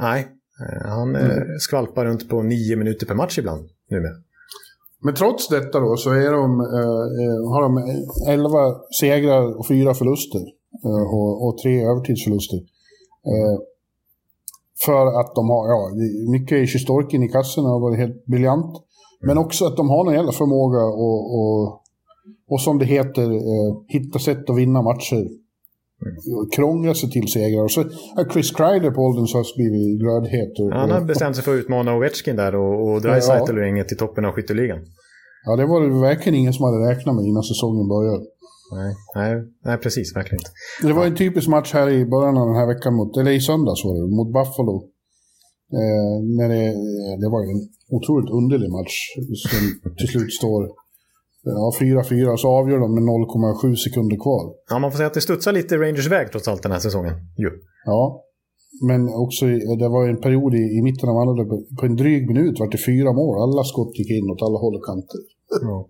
[0.00, 0.28] nej,
[0.60, 1.58] eh, han eh, mm.
[1.58, 4.14] skvalpar runt på nio minuter per match ibland numera.
[5.02, 7.78] Men trots detta då så är de, eh, har de
[8.32, 10.40] elva segrar och fyra förluster.
[10.84, 12.58] Eh, och, och, tre övertidsförluster.
[14.84, 15.90] För att de har, ja,
[16.30, 18.72] mycket är Sjistorkin i kassorna har varit helt briljant.
[19.26, 21.82] Men också att de har någon jävla förmåga och, och,
[22.50, 25.22] och som det heter, eh, hitta sätt att vinna matcher.
[26.02, 26.50] Mm.
[26.56, 27.62] Krångla sig till segrar.
[27.64, 27.80] Och så
[28.16, 30.52] har Chris Kreider på ålderns höst blivit glödhet.
[30.60, 33.66] Och, Han har bestämt sig för att utmana Ovechkin där och, och Dreisaitl ja.
[33.66, 34.78] inget till toppen av skytteligan.
[35.44, 38.24] Ja, det var det verkligen ingen som hade räknat med innan säsongen började.
[38.72, 39.30] Nej, nej,
[39.64, 40.16] nej, precis.
[40.16, 40.52] Verkligen inte.
[40.88, 43.40] Det var en typisk match här i början av den här veckan, mot, eller i
[43.40, 44.76] söndags var det, mot Buffalo.
[45.80, 46.64] Eh, när det,
[47.22, 47.60] det var en
[47.96, 48.94] otroligt underlig match
[49.44, 49.62] som
[49.98, 50.60] till slut står
[51.42, 54.54] ja, 4-4, så avgör de med 0,7 sekunder kvar.
[54.70, 57.14] Ja, man får säga att det studsar lite Rangers väg trots allt den här säsongen.
[57.36, 57.50] Jo.
[57.84, 58.24] Ja,
[58.88, 59.46] men också
[59.82, 61.44] det var en period i, i mitten av andra,
[61.80, 63.34] på en dryg minut var det fyra mål.
[63.42, 65.20] Alla skott gick in åt alla håll och kanter.
[65.62, 65.88] Ja.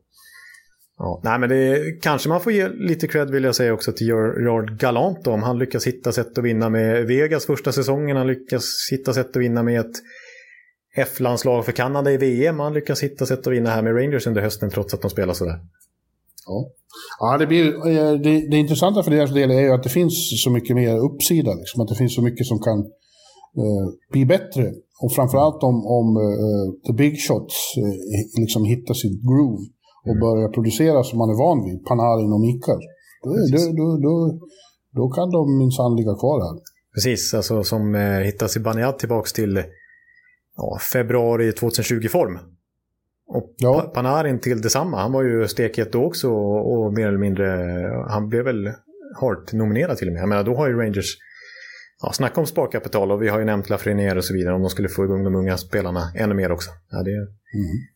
[1.03, 4.07] Ja, nej, men det kanske man får ge lite cred vill jag säga också till
[4.07, 8.17] Gerard Galant om han lyckas hitta sätt att vinna med Vegas första säsongen.
[8.17, 9.97] Han lyckas hitta sätt att vinna med ett
[10.97, 12.59] F-landslag för Kanada i VM.
[12.59, 15.35] Han lyckas hitta sätt att vinna här med Rangers under hösten trots att de spelar
[15.35, 15.61] sådär.
[16.47, 16.71] Ja,
[17.21, 20.43] ja det, blir, eh, det, det intressanta för deras del är ju att det finns
[20.45, 21.55] så mycket mer uppsida.
[21.55, 24.73] Liksom, att det finns så mycket som kan uh, bli bättre.
[25.03, 29.67] Och framförallt om, om uh, the big shots uh, liksom hittar sitt groove
[30.07, 30.21] och mm.
[30.21, 32.81] börjar producera som man är van vid, Panarin och Mikael,
[33.25, 33.31] då,
[33.81, 34.15] då, då,
[34.99, 36.61] då, kan de minsann ligga kvar här.
[36.95, 39.63] Precis, alltså som eh, hittar Zibanejad tillbaka till
[40.57, 42.39] ja, februari 2020-form.
[43.29, 43.91] Och Ja.
[43.95, 45.01] Panarin till detsamma.
[45.01, 47.47] Han var ju stekhet då också och, och mer eller mindre,
[48.09, 48.73] han blev väl
[49.21, 50.23] Hart-nominerad till och med.
[50.23, 51.17] Jag menar, då har ju Rangers,
[52.03, 54.71] ja, snacka om sparkapital och vi har ju nämnt Lafreniere och så vidare om de
[54.71, 56.71] skulle få igång de unga spelarna ännu mer också.
[56.91, 57.29] Ja, det,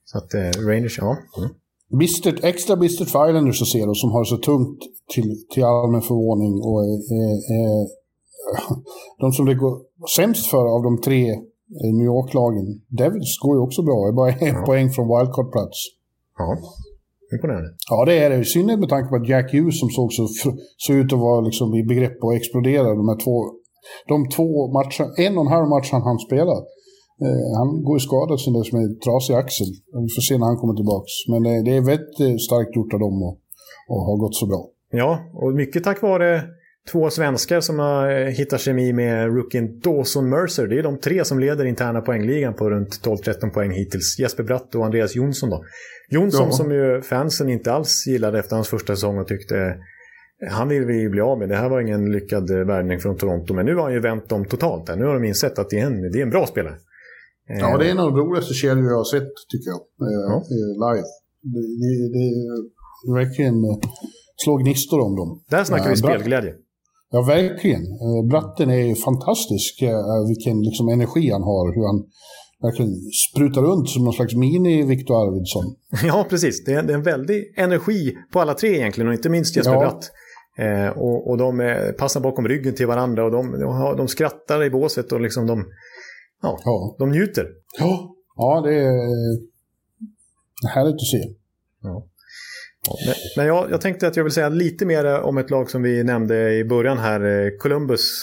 [0.05, 1.19] Så att eh, Rangers, ja.
[1.39, 1.51] Mm.
[1.99, 4.79] Bistert, extra bistert för Islanders att se då, som har så tungt
[5.15, 6.53] till, till allmän förvåning.
[6.69, 7.83] Och, eh, eh,
[9.21, 9.75] de som det går
[10.17, 13.95] sämst för av de tre eh, New York-lagen, Devils går ju också bra.
[14.05, 14.67] Det är bara en Ja.
[14.67, 15.79] poäng från wildcard-plats.
[16.39, 16.57] ja.
[17.35, 17.71] Imponerande.
[17.91, 18.37] Ja, det är det.
[18.37, 20.25] I synnerhet med tanke på att Jack Hughes som såg så,
[20.77, 23.37] såg ut att vara liksom i begrepp att explodera de här två,
[24.09, 26.55] de två matcherna, en och en halv match han hann spela.
[27.23, 29.71] Eh, han går skadad sen dess med trasig axel.
[30.07, 31.13] Vi får se när han kommer tillbaks.
[31.33, 33.39] Men eh, det är väldigt eh, starkt gjort av dem att
[33.93, 34.69] att ha gått så bra.
[34.91, 36.43] Ja, och mycket tack vare
[36.93, 40.67] två svenskar som har hittat kemi med rookien Dawson Mercer.
[40.67, 44.19] Det är de tre som leder interna poängligan på runt 12-13 poäng hittills.
[44.19, 45.65] Jesper Bratt och Andreas Jonsson då.
[46.11, 46.53] Jonsson Ja.
[46.53, 49.77] som ju fansen inte alls gillade efter hans första säsong och tyckte
[50.51, 51.49] han vill vi bli av med.
[51.49, 53.55] Det här var ingen lyckad värvning från Toronto.
[53.55, 54.89] Men nu har han ju vänt dem totalt.
[54.89, 54.97] Här.
[54.97, 56.75] Nu har de insett att det är en, det är en bra spelare.
[57.51, 59.81] Eh, Ja, det är en av de roligaste kedjor jag har sett, tycker jag.
[60.09, 60.37] Eh, Ja.
[60.55, 61.07] eh, live.
[61.53, 63.79] Det, det, det, verkligen eh,
[64.45, 65.43] slår gnistor om dem.
[65.51, 66.53] Där snackar vi spelglädje.
[67.11, 67.83] Ja, verkligen.
[67.83, 71.75] Eh, Bratten är fantastisk, eh, vilken liksom energi han har.
[71.75, 72.05] Hur han
[72.63, 72.93] verkligen
[73.31, 75.65] sprutar runt som någon slags mini-Viktor Arvidsson.
[76.11, 76.65] Ja, precis.
[76.65, 79.73] Det är, det är en väldig energi på alla tre egentligen och inte minst Jesper
[79.73, 79.81] Ja.
[79.81, 80.11] Bratt.
[80.59, 84.09] Eh, och, och de eh, passar bakom ryggen till varandra och de, de, har, de
[84.09, 85.65] skrattar i båset och liksom de,
[86.45, 87.47] ja, Ja, de njuter.
[87.79, 88.15] ja.
[88.37, 89.39] ja det är eh,
[90.75, 91.19] härligt att se.
[91.83, 92.07] Ja.
[93.37, 96.05] Men jag, jag tänkte att jag vill säga lite mer om ett lag som vi
[96.05, 98.21] nämnde i början här, eh, Columbus.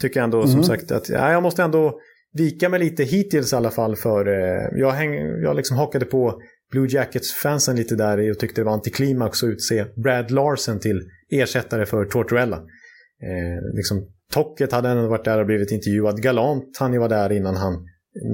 [0.00, 0.64] Tycker jag ändå som Mhm.
[0.64, 1.98] sagt att ja, jag måste ändå
[2.32, 6.40] vika mig lite hittills i alla fall för eh, jag, häng, jag liksom hakade på
[6.70, 11.00] Blue Jackets-fansen lite där och tyckte det var antiklimax att utse Brad Larsen till
[11.30, 12.56] ersättare för Tortorella.
[12.56, 16.22] Eh, liksom, Tocket hade ändå varit där och blivit intervjuad.
[16.22, 17.86] Galant han ju var där innan han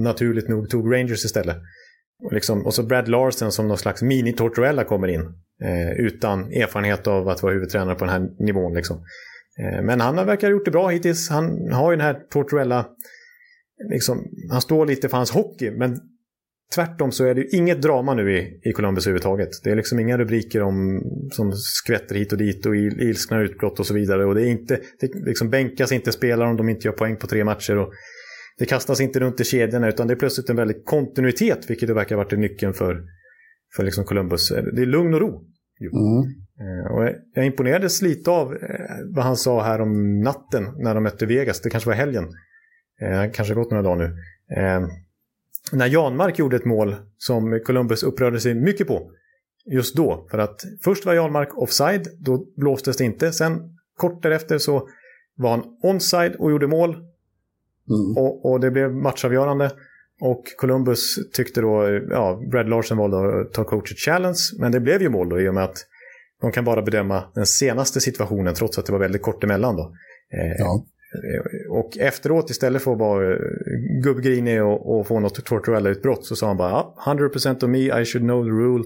[0.03, 1.57] naturligt nog tog Rangers istället.
[2.23, 5.21] Och, liksom, och så Brad Larsen som någon slags mini-Tortorella kommer in.
[5.63, 8.73] Eh, utan erfarenhet av att vara huvudtränare på den här nivån.
[8.73, 8.97] Liksom.
[9.59, 11.29] Eh, men han verkar ha gjort det bra hittills.
[11.29, 12.85] Han har ju den här Tortorella,
[13.91, 15.71] liksom, han står lite för hans hockey.
[15.71, 15.99] Men
[16.75, 19.49] tvärtom så är det ju inget drama nu i, i Columbus överhuvudtaget.
[19.63, 23.79] Det är liksom inga rubriker om, som skvätter hit och dit och il, ilskna utbrott
[23.79, 24.25] och så vidare.
[24.25, 27.27] Och det, är inte, det liksom bänkas inte spelare om de inte gör poäng på
[27.27, 27.77] tre matcher.
[27.77, 27.93] Och
[28.57, 31.93] det kastas inte runt i kedjorna utan det är plötsligt en väldig kontinuitet vilket det
[31.93, 33.03] verkar ha varit nyckeln för,
[33.75, 34.49] för liksom Columbus.
[34.49, 35.45] Det är lugn och ro.
[35.81, 36.23] Mm.
[36.61, 38.59] Eh, Och jag imponerades lite av eh,
[39.15, 41.61] vad han sa här om natten när de mötte Vegas.
[41.61, 42.23] Det kanske var helgen.
[43.01, 44.15] Eh, kanske gått några dagar nu.
[45.71, 49.11] När Janmark gjorde ett mål som Columbus upprörde sig mycket på.
[49.65, 50.27] Just då.
[50.31, 52.07] För att först var Janmark offside.
[52.19, 53.31] Då blåstes det inte.
[53.31, 54.87] Sen kort därefter så
[55.35, 56.89] var han onside och gjorde mål.
[56.89, 58.17] Mm.
[58.17, 59.71] Och, och det blev matchavgörande.
[60.21, 64.39] Och Columbus tyckte då, ja, Brad Larsen valde att ta coach challenge.
[64.59, 65.85] Men det blev ju mål då i och med att
[66.41, 69.83] de kan bara bedöma den senaste situationen trots att det var väldigt kort emellan då.
[70.33, 70.85] Eh, Ja.
[71.13, 73.39] Eh, och efteråt istället för att vara eh,
[74.03, 78.05] gubbgrinig och, och få något Tortorella-utbrott så sa han bara ah, 100% of me, I
[78.05, 78.83] should know the rule.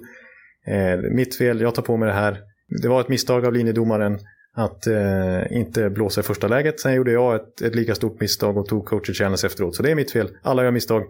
[0.67, 2.37] Eh, mitt fel, jag tar på mig det här.
[2.81, 4.19] Det var ett misstag av linjedomaren
[4.57, 6.79] att eh, inte blåsa i första läget.
[6.79, 9.75] Sen gjorde jag ett, ett lika stort misstag och tog coacher challenge efteråt.
[9.75, 10.29] Så det är mitt fel.
[10.41, 11.01] Alla gör misstag.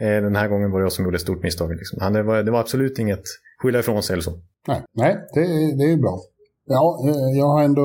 [0.00, 1.70] Eh, den här gången var det jag som gjorde ett stort misstag.
[1.74, 1.98] Liksom.
[2.02, 3.22] Han, det, var, det var absolut inget
[3.62, 4.32] skylla ifrån sig eller så.
[4.68, 6.18] Nej, nej det, är- det är bra.
[6.66, 7.82] Ja, eh, jag har ändå...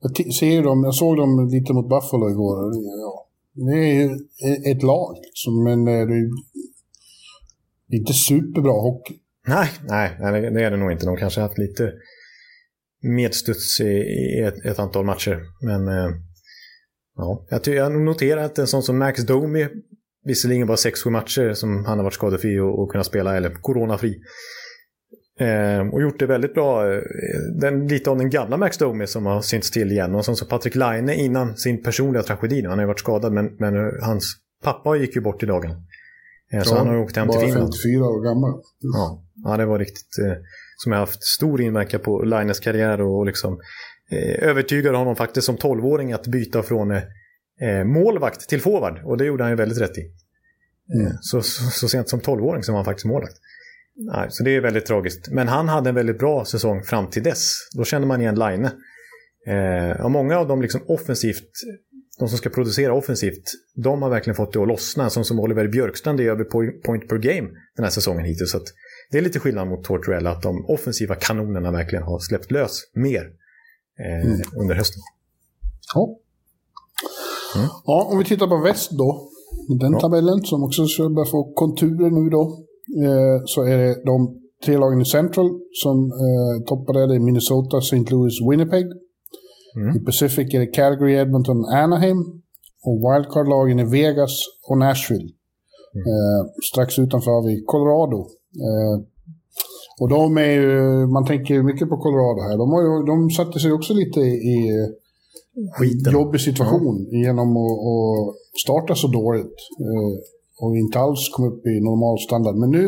[0.00, 2.70] Jag ser dem, jag såg dem lite mot Buffalo igår.
[2.72, 4.04] det- Ja, det är ju
[4.48, 6.30] e-, ett lag, liksom, men det är
[7.98, 9.14] inte superbra hockey.
[9.46, 10.16] Nej, nej,
[10.50, 11.06] det- är det nog inte.
[11.06, 11.92] De kanske har haft lite
[13.02, 15.40] medstuds i, ett, ett antal matcher.
[15.60, 16.10] Men eh,
[17.16, 19.66] ja, jag, ty- jag noterar att en sån som Max Domi,
[20.24, 24.20] visserligen bara 6-7 matcher som han har varit skadefri och, och kunnat spela, eller coronafri.
[25.38, 26.94] Eh, och gjort det väldigt bra.
[26.94, 27.00] Eh,
[27.60, 30.14] Den, lite av den gamla Max Domi som har synts till igen.
[30.14, 32.62] Och sån som Patrik Laine innan sin personliga tragedi.
[32.62, 35.70] Han har ju varit skadad men, men eh, hans pappa gick ju bort i dagen.
[36.52, 37.74] Eh, så Ja, han har åkt hem till bara Finland.
[37.74, 38.62] 54 år gammal.
[38.78, 40.36] Ja, ja det var riktigt eh,
[40.76, 43.60] som har haft stor inverkan på Lines karriär och, och liksom
[44.10, 47.00] eh, övertygade honom faktiskt som 12-åring att byta från
[47.84, 50.12] målvakt till forward och det gjorde han ju väldigt rätt i.
[50.94, 51.12] Mm.
[51.20, 53.34] Så, så, så sent som 12-åring som var han faktiskt målvakt.
[53.98, 55.28] Nej, så det är väldigt tragiskt.
[55.30, 57.52] Men han hade en väldigt bra säsong fram till dess.
[57.76, 58.64] Då kände man igen Line.
[59.46, 61.50] Eh, och många av dem liksom offensivt
[62.18, 63.42] de som ska producera offensivt,
[63.74, 65.10] de har verkligen fått det att lossna.
[65.10, 66.44] Som som Oliver Björkstrand är över
[66.82, 68.50] point per game den här säsongen hittills.
[68.50, 68.60] Så
[69.10, 73.22] det är lite skillnad mot Tortorella, att de offensiva kanonerna verkligen har släppt lös mer
[74.00, 74.40] eh, mm.
[74.60, 75.02] under hösten.
[75.94, 76.18] Ja.
[77.56, 77.68] Mm.
[77.84, 79.30] ja, om vi tittar på väst då.
[79.80, 80.00] Den ja.
[80.00, 82.67] tabellen som också ska börja få konturer nu då.
[83.04, 85.96] Eh, så är det de tre lagen i Central som
[86.26, 87.14] eh, toppar det.
[87.14, 88.04] Är Minnesota, St.
[88.10, 88.86] Louis, Winnipeg.
[89.76, 89.96] Mm.
[89.96, 92.18] I Pacific är det Calgary, Edmonton, Anaheim.
[92.86, 94.34] Och wildcard-lagen är Vegas
[94.68, 95.28] och Nashville.
[95.94, 96.04] Mm.
[96.10, 98.20] Eh, strax utanför har vi Colorado.
[98.66, 98.96] Eh,
[100.00, 102.56] och de är ju, man tänker mycket på Colorado här.
[102.62, 104.58] De, har ju, de satte sig också lite i
[105.76, 106.12] Skiten.
[106.12, 107.18] jobbig situation ja.
[107.18, 109.56] genom att, att starta så dåligt.
[109.86, 110.12] Eh,
[110.62, 112.56] och inte alls kom upp i normal standard.
[112.62, 112.84] Men nu,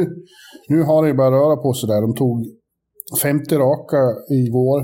[0.69, 2.01] nu har det börjat röra på sig där.
[2.07, 2.37] De tog
[3.23, 4.03] 50 raka
[4.43, 4.79] igår.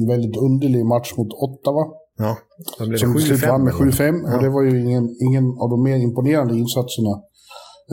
[0.00, 1.84] En väldigt underlig match mot Ottawa.
[2.18, 2.36] Ja,
[2.78, 4.22] det blev Som till vann med 7-5.
[4.26, 4.36] Ja.
[4.36, 7.14] Och det var ju ingen, ingen av de mer imponerande insatserna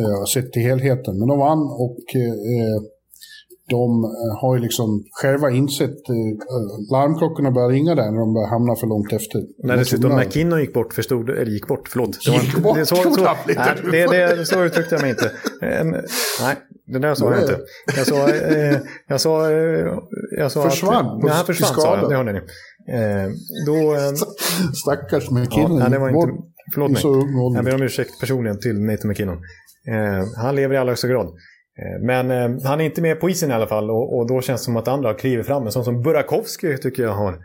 [0.01, 1.13] eh, sett till helheten.
[1.19, 2.77] Men de vann och eh,
[3.69, 6.15] de eh, har ju liksom själva insett, eh,
[6.91, 9.41] larmklockorna börjar ringa där när de börjar hamna för långt efter.
[9.63, 12.25] När dessutom McKinnon gick bort, förstod, eller gick bort, förlåt.
[12.25, 12.75] Det var, gick bort?
[12.77, 13.35] Det, så, så,
[13.91, 15.31] nej, det, det, så uttryckte jag mig inte.
[16.41, 16.55] nej,
[16.87, 17.59] det där sa jag inte.
[17.97, 18.77] Jag sa, eh,
[19.07, 19.93] jag sa, eh,
[20.37, 21.23] jag sa försvann, att...
[21.23, 22.39] Nej, han försvann sa jag, det hörde ni.
[22.93, 23.29] Eh,
[23.65, 24.13] då, eh,
[24.73, 25.79] Stackars McKinnon.
[25.79, 26.33] Ja, det var inte,
[26.73, 27.01] förlåt mig.
[27.55, 29.37] Jag ber om ursäkt personligen till Nathan McKinnon.
[29.87, 31.33] Eh, han lever i allra högsta grad.
[31.79, 34.41] Eh, men eh, han är inte med på isen i alla fall och, och då
[34.41, 35.65] känns det som att andra kliver fram.
[35.65, 37.39] En sån som Burakovsky tycker jag har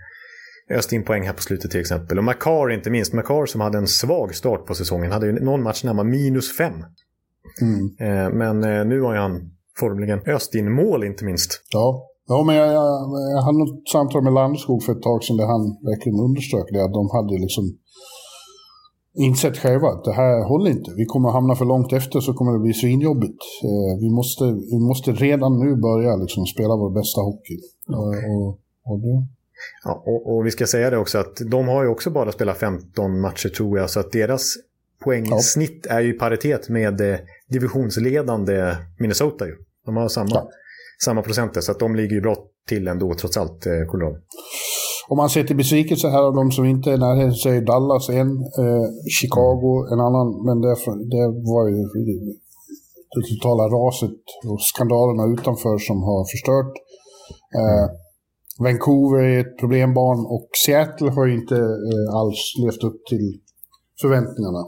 [0.70, 2.18] öst in poäng här på slutet till exempel.
[2.18, 3.12] Och Makar inte minst.
[3.12, 5.12] Makar som hade en svag start på säsongen.
[5.12, 6.74] Hade ju någon match närmare minus fem.
[7.62, 7.80] Mm.
[8.00, 11.50] Eh, men eh, nu har han formligen öst in mål inte minst.
[11.70, 12.92] Ja, ja men jag, jag,
[13.34, 16.84] jag hade något samtal med Landskog för ett tag sedan där han verkligen underströk det.
[16.84, 17.64] Att de hade liksom
[19.14, 20.90] insett själva att det här håller inte.
[20.96, 23.42] Vi kommer hamna för långt efter så kommer det bli svinjobbigt.
[23.64, 27.58] Eh, vi, måste, vi måste redan nu börja liksom spela vår bästa hockey.
[27.88, 28.30] Okay.
[28.30, 28.48] Och,
[28.84, 29.26] och det...
[29.84, 32.58] ja, och, och, vi ska säga det också att de har ju också bara spelat
[32.58, 33.90] 15 matcher tror jag.
[33.90, 34.54] Så att deras
[35.04, 35.94] poängsnitt ja.
[35.94, 39.46] är ju i paritet med eh, divisionsledande Minnesota.
[39.46, 39.56] Ju.
[39.86, 40.50] De har samma, ja.
[41.04, 42.36] samma procenter så att de ligger ju bra
[42.68, 44.16] till ändå trots allt, eh, Colorado.
[45.08, 48.08] Om man ser till besvikelse här av de som inte är närheten så är Dallas
[48.08, 48.30] en,
[48.62, 48.86] eh,
[49.18, 50.74] Chicago en annan, men det,
[51.14, 51.82] det var ju
[53.14, 56.72] det totala raset och skandalerna utanför som har förstört.
[57.60, 57.86] Eh,
[58.64, 63.40] Vancouver är ett problembarn och Seattle har ju inte eh, alls levt upp till
[64.00, 64.62] förväntningarna.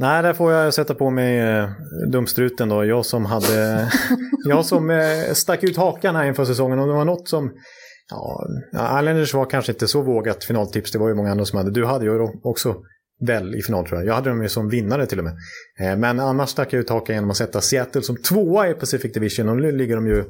[0.00, 1.68] Nej, där får jag sätta på mig eh,
[2.12, 2.84] dumstruten då.
[2.84, 3.88] Jag som hade...
[4.48, 6.78] jag som eh, stack ut hakan här inför säsongen.
[6.78, 7.50] Och det var något som
[8.10, 8.46] Ja,
[9.00, 10.92] Islanders var kanske inte så vågat finaltips.
[10.92, 11.70] Det var ju många andra som hade.
[11.70, 12.76] Du hade ju också
[13.20, 14.08] väl i final tror jag.
[14.08, 15.32] Jag hade dem ju som vinnare till och med.
[15.80, 19.12] Eh, men annars stack jag ut hakan genom att sätta Seattle som tvåa i Pacific
[19.12, 19.48] Division.
[19.48, 20.24] Och nu ligger de ju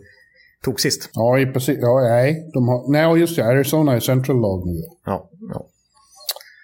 [0.65, 1.11] tog sist.
[1.13, 2.51] Ja, i Pacific, ja nej.
[2.53, 3.45] De har, nej, just det.
[3.45, 4.83] Arizona är central lag nu.
[5.05, 5.67] Ja, ja.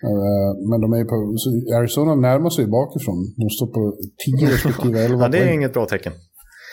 [0.08, 1.36] Eh, men de är på,
[1.76, 3.34] Arizona närmar sig bakifrån.
[3.36, 3.96] De står på
[4.38, 6.12] 10 respektive 11 Ja, det är inget bra tecken.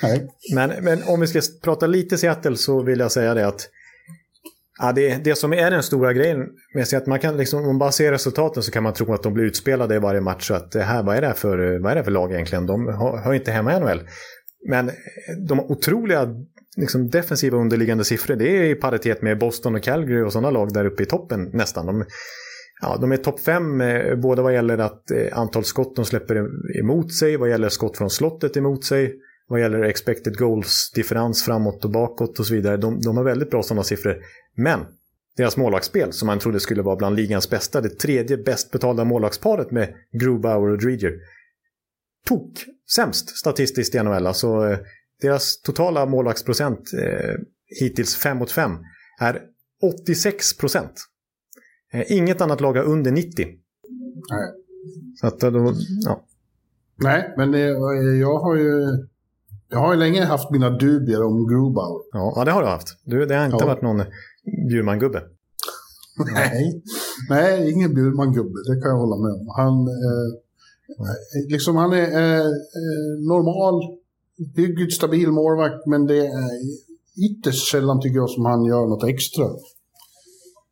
[0.04, 0.28] Nej.
[0.56, 3.70] Men, men om vi ska prata lite Seattle så vill jag säga det att
[4.84, 7.78] Ja, det, det som är den stora grejen med att man kan liksom, om man
[7.78, 10.48] bara ser resultaten så kan man tro att de blir utspelade i varje match.
[10.48, 12.66] Så att det här, vad är det för, eh, vad är det för lag egentligen?
[12.66, 12.88] De
[13.24, 14.02] hör inte hemma i NHL.
[14.70, 14.94] Men eh,
[15.48, 16.28] de har otroliga
[16.78, 18.36] liksom, defensiva underliggande siffror.
[18.36, 21.50] Det är i paritet med Boston och Calgary och sådana lag där uppe i toppen
[21.54, 21.86] nästan.
[21.86, 22.06] De,
[22.82, 26.48] ja, de är topp fem eh, både vad gäller att eh, antal skott de släpper
[26.80, 29.16] emot sig, vad gäller skott från slottet emot sig,
[29.48, 32.78] vad gäller expected goals-differens framåt och bakåt och så vidare.
[32.78, 34.18] De, de har väldigt bra sådana siffror.
[34.56, 34.86] Men
[35.38, 39.72] deras målvaktsspel, som man trodde skulle vara bland ligans bästa, det tredje bäst betalda målvaktsparet
[39.72, 41.14] med Grubauer och Dreger,
[42.26, 44.28] tok sämst statistiskt i NHL.
[44.28, 44.80] Alltså, eh,
[45.22, 47.36] deras totala målvaktsprocent eh,
[47.80, 48.72] hittills 5 mot 5
[49.20, 49.42] är
[49.82, 50.94] 86 procent.
[51.94, 53.46] Eh, inget annat lag har under 90.
[53.46, 54.52] Nej.
[55.20, 55.74] Så att eh, då,
[56.06, 56.24] ja.
[56.96, 57.60] Nej, men det,
[58.20, 58.88] jag har ju
[59.70, 62.02] jag har ju länge haft mina dubier om Grubauer.
[62.12, 62.98] Ja, det har du haft.
[63.04, 63.66] Du, det har inte ja.
[63.66, 64.04] varit någon
[64.70, 65.22] Bjurman-gubbe?
[66.34, 66.82] Nej.
[67.30, 69.48] Nej, ingen Bjurman-gubbe, det kan jag hålla med om.
[69.56, 70.30] Han, eh,
[71.50, 72.46] liksom, han är eh,
[72.82, 73.98] eh, normal,
[74.56, 76.50] hyggligt stabil målvakt, men det är
[77.30, 79.46] ytterst sällan tycker jag som han gör något extra.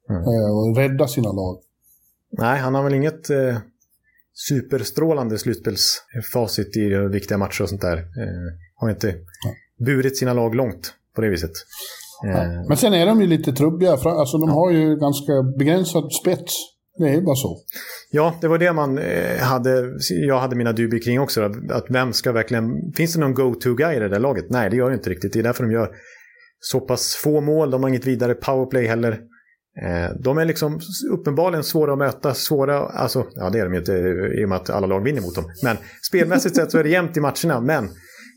[0.10, 0.22] Mm.
[0.22, 1.62] Eh, och rädda sina lag.
[2.32, 3.58] Nej, han har väl inget eh,
[4.34, 7.98] superstrålande slutspelsfacit i viktiga matcher och sånt där.
[7.98, 9.16] Eh, har inte
[9.86, 11.52] burit sina lag långt på det viset.
[12.22, 12.66] Ja.
[12.68, 13.92] Men sen är de ju lite trubbiga.
[13.92, 16.56] Alltså de har ju ganska begränsad spets.
[16.98, 17.58] det är bara så.
[18.12, 19.84] Ja, det var det man eh, hade,
[20.28, 21.44] jag hade mina dubier kring också.
[21.70, 24.46] Att vem ska verkligen, finns det någon go-to-guy i det där laget?
[24.50, 25.34] Nej, det gör det inte riktigt.
[25.34, 25.90] Det är därför de gör
[26.60, 27.72] så pass få mål.
[27.72, 29.12] De har inget vidare powerplay heller.
[29.82, 30.80] Eh, de är liksom
[31.12, 33.94] uppenbarligen svåra att möta, svåra, alltså, ja det är de ju inte
[34.42, 35.46] i och med att alla lag vinner mot dem.
[35.64, 37.90] Men spelmässigt sett så är det jämnt i matcherna, men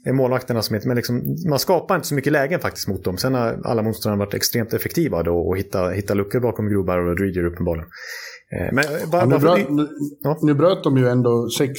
[0.07, 3.17] målvakterna som heter, men liksom, man skapar inte så mycket lägen faktiskt mot dem.
[3.17, 7.07] Sen har alla motståndare varit extremt effektiva då och hitta, hitta luckor bakom Grobar och
[7.07, 7.89] Rodriguez uppenbarligen.
[8.57, 9.89] Eh, men bara, ja, nu, bröt, nu,
[10.23, 10.39] ja.
[10.43, 11.71] nu, bröt de ju ändå sex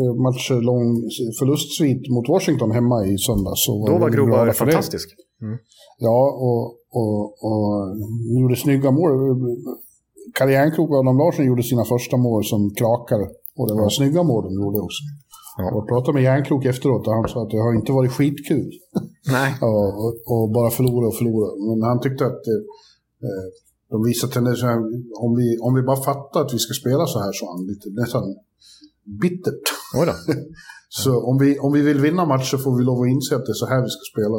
[0.00, 1.02] eh, matcher lång
[1.38, 3.66] förlustsvit mot Washington hemma i söndags.
[3.66, 5.08] Då var Grobar fantastisk.
[5.42, 5.58] Mm.
[5.98, 6.62] Ja, och,
[7.00, 7.96] och, och
[8.40, 9.10] gjorde snygga mål.
[10.34, 13.20] Kalle Järnkrok och Adam Larsson gjorde sina första mål som krakar.
[13.58, 15.02] Och det var snygga mål de gjorde också.
[15.58, 15.64] Ja.
[15.74, 18.72] Jag pratade med Järnkrok efteråt och han sa att det har inte varit skitkul.
[19.36, 19.50] Nej.
[19.68, 21.48] och, och, och, bara förlora och förlora.
[21.68, 22.42] Men han tyckte att
[23.26, 23.46] eh,
[23.90, 24.68] de visar tendenser.
[25.24, 27.88] Om vi, om vi bara fattar att vi ska spela så här, så han lite
[28.00, 28.24] nästan
[29.22, 29.66] bittert.
[30.88, 33.52] så om vi, om vi vill vinna matcher får vi lov att inse att det
[33.52, 34.38] är så här vi ska spela.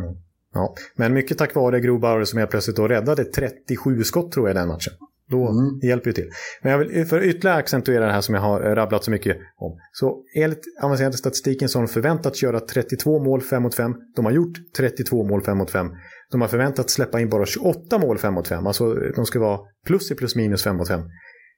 [0.00, 0.16] Mm.
[0.54, 0.74] Ja.
[0.96, 4.56] Men mycket tack vare Gro Bauer som jag plötsligt då räddade 37 skott tror jag
[4.56, 4.92] den matchen.
[5.30, 5.80] Då mm.
[5.82, 6.30] hjälper ju till.
[6.62, 9.78] Men jag vill för ytterligare accentuera det här som jag har rabblat så mycket om.
[9.92, 13.94] Så enligt avancerade statistiken så har de förväntats göra 32 mål 5 mot 5.
[14.16, 15.90] De har gjort 32 mål 5 mot 5.
[16.30, 18.66] De har förväntats släppa in bara 28 mål 5 mot 5.
[18.66, 21.00] Alltså de ska vara plus i plus minus 5 mot 5.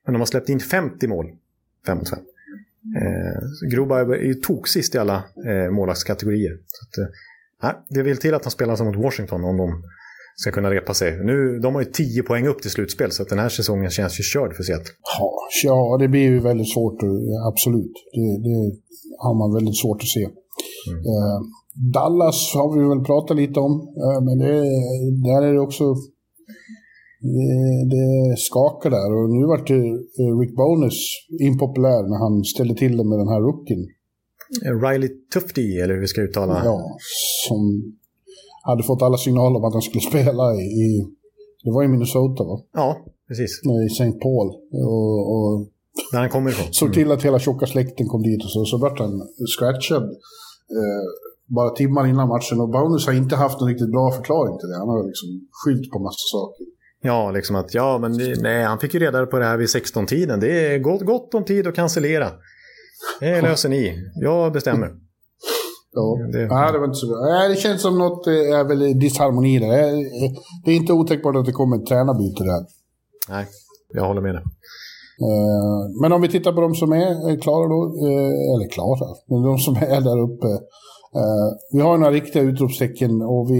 [0.05, 1.25] Men de har släppt in 50 mål
[1.85, 2.19] 5 mot 5.
[2.95, 6.57] Eh, Groba är ju toksist i alla eh, målvaktskategorier.
[6.65, 9.83] Så att, eh, det vill till att han spelar som mot Washington om de
[10.35, 11.25] ska kunna repa sig.
[11.25, 14.19] Nu, de har ju 10 poäng upp till slutspel så att den här säsongen känns
[14.19, 14.93] ju körd för Seattle.
[15.19, 15.31] Ja,
[15.63, 16.99] ja, det blir ju väldigt svårt,
[17.47, 17.93] absolut.
[18.13, 18.57] Det, det
[19.23, 20.23] har man väldigt svårt att se.
[20.23, 20.99] Mm.
[21.11, 21.39] Eh,
[21.93, 23.73] Dallas har vi väl pratat lite om,
[24.03, 24.53] eh, men det,
[25.29, 25.83] där är det också...
[27.21, 30.97] Det, det skakar där och nu vart eh, Rick Bonus
[31.39, 33.87] impopulär när han ställde till det med den här rookien.
[34.85, 36.61] Riley Tufty, eller hur vi ska uttala.
[36.65, 36.97] Ja,
[37.47, 37.61] som
[38.69, 40.87] hade fått alla signaler om att han skulle spela i, i
[41.63, 42.59] det var i Minnesota va?
[42.73, 42.97] Ja,
[43.27, 43.51] precis.
[43.85, 44.19] I St.
[44.23, 44.47] Paul.
[44.93, 45.67] Och, och
[46.11, 46.67] Där han kommer ifrån.
[46.79, 49.21] Såg till att hela tjocka släkten kom dit och så, så vart han
[49.57, 50.03] scratchad.
[50.77, 51.05] Eh,
[51.55, 54.77] bara timmar innan matchen och Bonus har inte haft någon riktigt bra förklaring till det.
[54.77, 56.65] Han har liksom skyllt på massa saker.
[57.01, 58.11] Ja, liksom att ja, men
[58.41, 60.39] nej, han fick ju reda på det här vid 16-tiden.
[60.39, 62.27] Det är gott, gott om tid att cancellera.
[63.19, 64.11] Det löser ni.
[64.15, 64.91] Jag bestämmer.
[65.91, 67.17] Ja, det, Nej, det var inte så bra.
[67.17, 69.69] Nej, det känns som något eh, är väl disharmoni där.
[70.65, 72.65] Det är inte otänkbart att det kommer ett tränarbyte där.
[73.29, 73.45] Nej,
[73.93, 74.43] jag håller med dig.
[75.27, 79.41] Eh, men om vi tittar på de som är klara då, eh, eller klara, men
[79.41, 80.47] de som är där uppe.
[81.71, 83.59] Vi har några riktiga utropstecken och vi,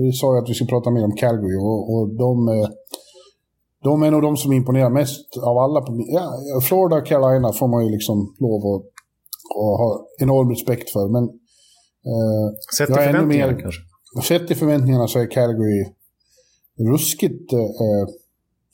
[0.00, 2.66] vi sa ju att vi skulle prata mer om Calgary och, och de,
[3.84, 5.80] de är nog de som imponerar mest av alla.
[6.16, 6.32] Ja,
[6.68, 8.82] Florida och Carolina får man ju liksom lov att,
[9.62, 11.08] att ha enorm respekt för.
[11.08, 11.28] Men
[12.76, 13.80] sett i förväntningarna mer, kanske?
[14.28, 15.84] Sett i förväntningarna så är Calgary
[16.78, 18.06] ruskigt uh,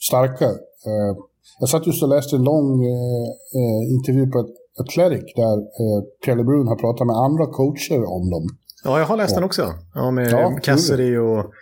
[0.01, 0.49] starka.
[0.89, 1.17] Uh,
[1.61, 4.49] jag satt just och läste en lång uh, intervju på
[4.81, 8.47] Athletic där uh, Pierre Brun har pratat med andra coacher om dem.
[8.85, 9.75] Ja, jag har läst den också.
[9.95, 11.53] Ja, med ja, Cassidy och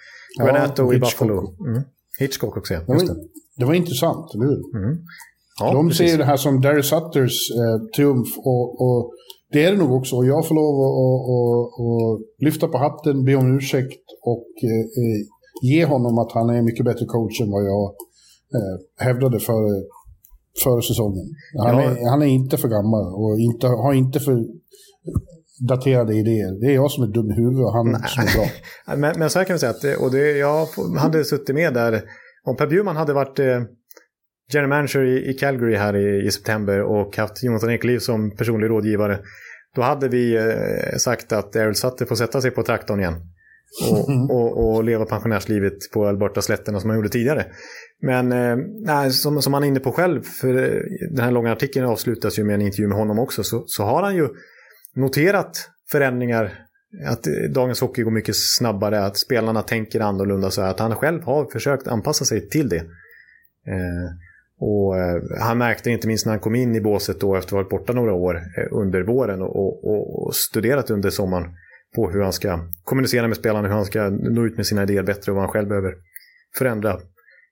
[0.40, 1.38] Renato ja, i Buffalo.
[1.66, 1.82] Mm.
[2.18, 2.80] Hitchcock också, ja.
[2.80, 3.16] Det var,
[3.56, 4.84] det var intressant, eller hur?
[4.84, 4.98] Mm.
[5.60, 6.10] Ja, De precis.
[6.10, 7.36] ser det här som Darry Sutters
[7.96, 9.12] triumf och, och
[9.52, 10.16] det är det nog också.
[10.16, 14.86] Jag får lov att lyfta på hatten, be om ursäkt och eh,
[15.62, 17.84] ge honom att han är mycket bättre coach än vad jag
[18.56, 19.82] eh, hävdade före,
[20.64, 21.26] före säsongen.
[21.58, 21.82] Han, ja.
[21.82, 24.44] är, han är inte för gammal och inte, har inte för
[25.68, 26.60] daterade idéer.
[26.60, 28.00] Det är jag som är dum i huvudet och han Nej.
[28.06, 28.46] som är bra.
[28.96, 30.66] men, men så här kan vi säga att och det, jag
[30.98, 32.02] hade suttit med där.
[32.44, 33.62] Om Per Bjurman hade varit eh,
[34.52, 39.18] general manager i, Calgary här i, i, september och haft Jonathan Ekeliv som personlig rådgivare.
[39.74, 43.14] Då hade vi eh, sagt att Daryl Sutter får sätta sig på traktorn igen.
[43.90, 44.30] Och, mm.
[44.30, 47.46] och, och leva pensionärslivet på Alberta-slätterna som han gjorde tidigare.
[48.02, 50.80] Men eh, som, som han är inne på själv, för eh,
[51.10, 54.02] den här långa artikeln avslutas ju med en intervju med honom också, så, så har
[54.02, 54.28] han ju
[54.96, 56.64] noterat förändringar
[57.06, 60.50] att dagens hockey går mycket snabbare, att spelarna tänker annorlunda.
[60.50, 62.76] Så att han själv har försökt anpassa sig till det.
[63.66, 64.08] Eh,
[64.60, 67.50] och eh, han märkte inte minst när han kom in i båset då efter att
[67.50, 71.46] ha varit borta några år eh, under våren och, och, och, studerat under sommaren
[71.94, 75.02] på hur han ska kommunicera med spelarna, hur han ska nå ut med sina idéer
[75.02, 75.94] bättre och vad han själv behöver
[76.58, 76.98] förändra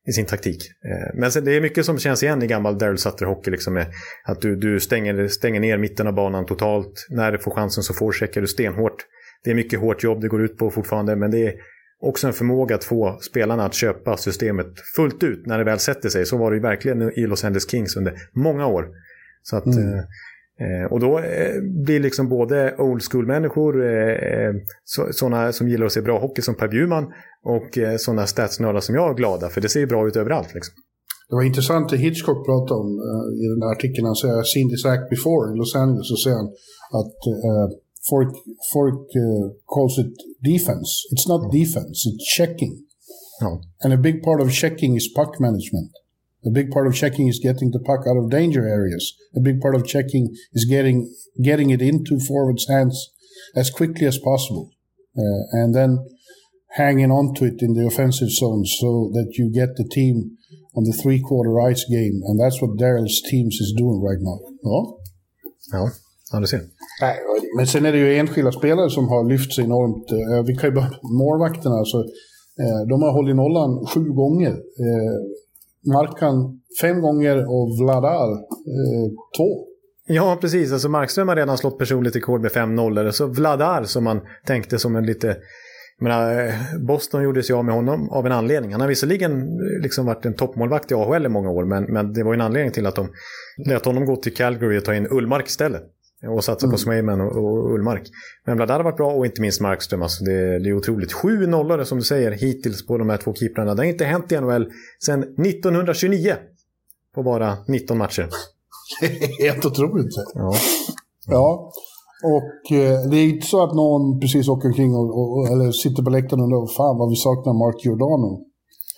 [0.09, 0.63] i sin taktik.
[0.85, 3.51] Eh, men det är mycket som känns igen i gammal Daryl Sutter-hockey.
[3.51, 3.85] Liksom
[4.25, 7.07] att du, du stänger, stänger ner mitten av banan totalt.
[7.11, 9.07] När du får chansen så forecheckar du stenhårt.
[9.45, 11.55] Det är mycket hårt jobb det går ut på fortfarande, men det är
[12.03, 14.67] också en förmåga att få spelarna att köpa systemet
[14.97, 16.27] fullt ut när det väl sätter sig.
[16.27, 18.89] Så var det ju verkligen i Los Angeles Kings under många år.
[19.43, 19.99] Så att, mm.
[20.61, 24.53] eh, och då eh, blir liksom både old school-människor, eh,
[24.85, 27.13] så, sådana som gillar att se bra hockey som Per Bjurman
[27.45, 30.55] och eh, sådana statsnördar som jag glada, för det ser ju bra ut överallt.
[30.55, 30.75] Liksom.
[31.29, 32.91] Det var intressant det Hitchcock pratade om
[33.43, 34.07] i den där artikeln.
[34.07, 36.09] Han säger “Seen this act before” i Los Angeles.
[36.09, 36.37] Så säger
[37.01, 37.19] att
[38.09, 38.35] folk,
[38.73, 41.05] folk uh, calls it defense.
[41.11, 42.85] It's not defense, it's checking.
[43.43, 43.61] Oh.
[43.83, 45.91] And a big part of checking is puck management.
[46.47, 49.15] A big part of checking is getting the puck out of danger areas.
[49.35, 53.11] A big part of checking is getting getting it into forwards' hands
[53.55, 54.71] as quickly as possible,
[55.19, 55.99] uh, and then
[56.77, 60.37] hanging on to it in the offensive zone so that you get the team
[60.77, 62.21] on the three quarter ice game.
[62.25, 64.39] And that's what Daryl's teams is doing right now.
[64.63, 64.97] Ja.
[65.73, 65.91] Ja,
[66.33, 66.61] ja du ser.
[67.01, 67.17] Nej,
[67.57, 70.13] men sen är det ju enskilda spelare som har lyft sig enormt.
[70.13, 71.75] Eh, vi kan ju börja målvakterna.
[71.75, 71.99] Alltså,
[72.63, 74.53] eh, de har hållit nollan sju gånger.
[74.53, 75.17] Eh,
[75.93, 78.33] Markan fem gånger och Vladar
[78.73, 79.07] eh,
[79.37, 79.67] två.
[80.09, 80.73] Ja, precis.
[80.73, 83.11] Alltså Markström har redan slått personligt rekord med fem nollor.
[83.11, 85.37] Så Vladar som man tänkte som en lite
[85.99, 86.53] menar,
[86.87, 88.73] Boston gjorde sig av med honom av en anledning.
[88.73, 92.23] Han har visserligen liksom varit en toppmålvakt i AHL i många år, men, men det
[92.23, 93.09] var en anledning till att de
[93.67, 95.83] lät honom gå till Calgary och ta in Ullmark istället.
[96.29, 96.73] Och satsa mm.
[96.73, 98.03] på Swayman och, och, Ullmark.
[98.47, 100.03] Men Vladar har varit bra och inte minst Markström.
[100.03, 101.13] Alltså det, det är otroligt.
[101.13, 103.75] Sju nollor som du säger hittills på de här två keeprarna.
[103.75, 104.73] Det har inte hänt i NHL
[105.07, 106.35] sedan 1929.
[107.15, 108.29] På bara 19 matcher.
[109.43, 110.15] Helt otroligt.
[110.35, 110.55] Ja.
[111.27, 111.73] ja.
[112.25, 116.03] Och eh, det är inte så att någon precis åker omkring och, och, eller sitter
[116.03, 118.31] på läktaren och undrar fan vad vi saknar Mark Giordano.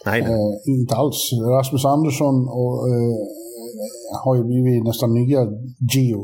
[0.07, 0.31] Nej, nej.
[0.33, 1.31] Eh, inte alls.
[1.57, 3.17] Rasmus Andersson och, eh,
[4.25, 5.41] har ju blivit nästan nya
[5.93, 6.21] Gio.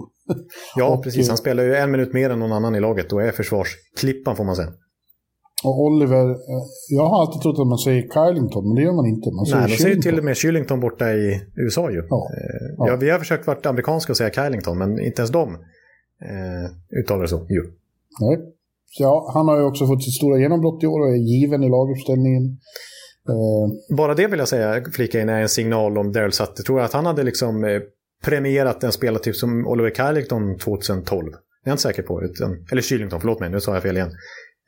[0.76, 1.28] Ja, precis.
[1.28, 4.44] Han spelar ju en minut mer än någon annan i laget och är försvarsklippan får
[4.44, 4.72] man säga.
[5.64, 9.06] Och Oliver, eh, jag har alltid trott att man säger Kylington, men det gör man
[9.06, 9.30] inte.
[9.30, 12.02] Man säger Nej, de säger till och med Shillington borta i USA ju.
[12.08, 12.30] Ja.
[12.36, 12.96] Eh, ja.
[12.96, 15.48] vi har försökt vara amerikanska och säga Kylington, men inte ens de
[16.30, 17.46] eh, uttalar så.
[17.48, 17.62] Jo.
[18.20, 18.38] Nej.
[18.98, 21.68] Ja, han har ju också fått sitt stora genombrott i år och är given i
[21.68, 22.44] laguppställningen.
[23.28, 23.96] Eh.
[23.96, 26.62] Bara det vill jag säga, flika in, är en signal om Daryl Sutter.
[26.62, 27.80] Tror jag att han hade liksom eh,
[28.24, 31.30] premierat en spelartyp som Oliver Kylington 2012.
[31.30, 32.22] Det är jag inte säker på.
[32.22, 34.10] Utan, eller Kylington, förlåt mig, nu sa jag fel igen.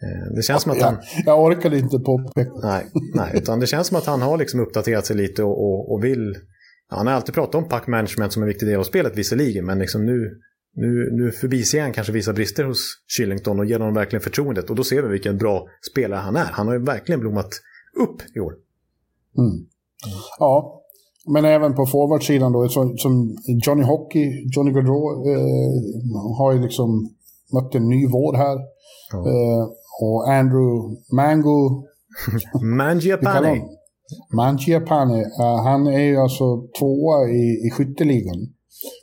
[0.02, 0.96] Eh, det känns som att han...
[1.26, 2.50] Jag orkade inte påpeka.
[2.62, 5.92] Nej, nej, utan det känns som att han har liksom uppdaterat sig lite och, och,
[5.92, 6.38] och vill...
[6.90, 9.66] Ja, han har alltid pratat om pack management som en viktig del av spelet visserligen,
[9.66, 10.40] men liksom nu,
[10.74, 14.70] nu, nu förbiser han kanske vissa brister hos Shillington och ger honom verkligen förtroendet.
[14.70, 16.44] Och då ser vi vilken bra spelare han är.
[16.44, 17.50] Han har ju verkligen blommat
[17.96, 18.54] upp i år.
[19.38, 19.66] Mm.
[20.38, 20.82] Ja,
[21.26, 27.08] men även på forwardsidan då, som, som Johnny Hockey, Johnny Gaudreau, eh, har ju liksom
[27.52, 28.58] mött en ny vår här.
[29.12, 29.18] Ja.
[29.18, 29.66] Eh,
[30.02, 31.84] och Andrew Mango...
[32.76, 33.62] Mangiapane.
[34.34, 35.18] Mangiapane.
[35.18, 36.44] Uh, han är ju alltså
[36.78, 38.48] tvåa i, i skytteligan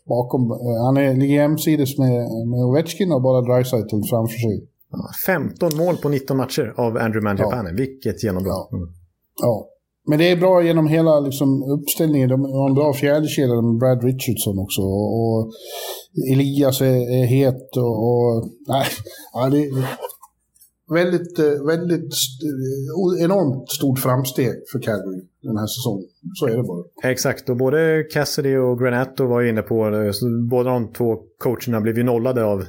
[0.06, 0.52] bakom.
[0.52, 4.68] Eh, han är, ligger jämsides med, med Ovechkin och bara Dreisaitl framför sig.
[5.26, 7.70] 15 mål på 19 matcher av Andrew Mangiapane.
[7.70, 7.76] Ja.
[7.76, 8.68] Vilket genombrott.
[8.72, 8.78] Ja.
[8.78, 8.90] Mm.
[9.42, 9.68] ja.
[10.08, 12.30] Men det är bra genom hela liksom, uppställningen.
[12.30, 14.82] De har en bra fjärdekedja med Brad Richardson också.
[14.82, 15.52] Och,
[16.34, 18.10] Elias är, är het och...
[18.10, 18.86] och nej,
[19.34, 19.70] ja, det,
[20.94, 22.14] väldigt, eh, väldigt
[23.20, 26.08] enormt stort framsteg för Calgary den här säsongen.
[26.34, 27.12] Så är det bara.
[27.12, 29.92] Exakt, och både Cassidy och Granetto var inne på,
[30.50, 32.66] båda de två coacherna blev ju nollade av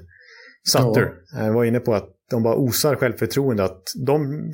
[0.66, 1.12] Sutter.
[1.39, 1.53] Ja.
[1.53, 3.64] var inne på att de bara osar självförtroende.
[3.64, 4.51] Att de,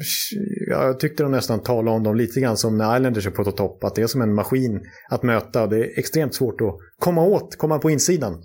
[0.70, 3.84] jag tyckte de nästan talade om dem lite grann som när Islanders är på topp.
[3.84, 5.66] Att det är som en maskin att möta.
[5.66, 8.42] Det är extremt svårt att komma åt, komma på insidan.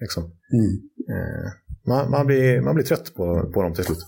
[0.00, 0.22] Liksom.
[0.24, 0.72] Mm.
[1.12, 1.50] Eh,
[1.86, 3.98] man, man, blir, man blir trött på, på dem till slut.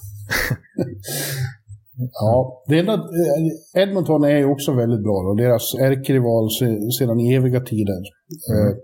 [2.13, 5.31] ja, det enda, eh, Edmonton är också väldigt bra.
[5.31, 6.49] Och deras ärkerival
[6.99, 8.03] sedan eviga tider.
[8.53, 8.79] Mm.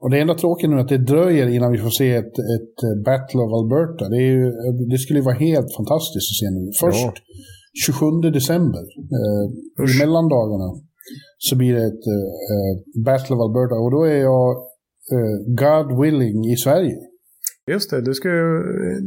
[0.00, 2.36] Eh, och det enda tråkiga nu är att det dröjer innan vi får se ett,
[2.56, 4.08] ett eh, Battle of Alberta.
[4.08, 4.52] Det, ju,
[4.90, 6.70] det skulle vara helt fantastiskt att se nu.
[6.80, 7.14] Först ja.
[7.86, 8.06] 27
[8.38, 8.84] december,
[9.16, 9.44] eh,
[9.94, 10.68] i mellandagarna,
[11.38, 13.74] så blir det ett eh, Battle of Alberta.
[13.74, 14.48] Och då är jag
[15.12, 16.96] eh, God willing i Sverige.
[17.70, 18.62] Just det, det, ska ju,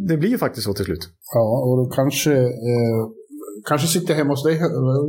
[0.07, 1.09] det blir ju faktiskt så till slut.
[1.33, 2.33] Ja, och då kanske,
[2.71, 3.01] eh,
[3.69, 4.59] kanske sitter hemma hos dig.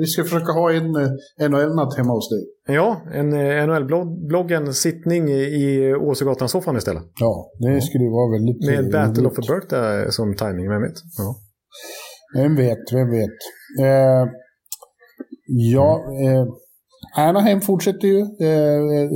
[0.00, 2.74] Vi ska försöka ha en eh, NHL-natt hemma hos dig.
[2.76, 5.28] Ja, en eh, NHL-bloggen sittning
[5.64, 7.02] i Åsögatan-soffan istället.
[7.20, 8.92] Ja, det skulle ju vara väldigt Med roligt.
[8.92, 10.98] Battle of Alberta som timing, vem vet?
[11.18, 11.36] Ja.
[12.34, 13.38] Vem vet, vem vet.
[13.80, 14.24] Eh,
[15.74, 15.90] ja,
[16.24, 16.46] eh,
[17.12, 18.20] Anaheim fortsätter ju.
[18.20, 19.08] Eh,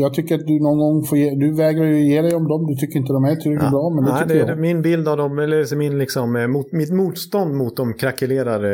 [0.00, 2.66] jag tycker att du någon gång får ge, Du vägrar ju ge dig om dem.
[2.66, 3.70] Du tycker inte de är tillräckligt ja.
[3.70, 4.58] bra, men det Nej, tycker det, jag.
[4.58, 8.64] Min bild av dem, eller min liksom, eh, mot, mitt motstånd mot dem krackelerar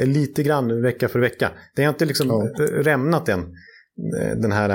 [0.00, 1.50] eh, lite grann vecka för vecka.
[1.76, 2.64] Det har inte liksom ja.
[2.82, 3.44] rämnat än.
[4.36, 4.70] Den här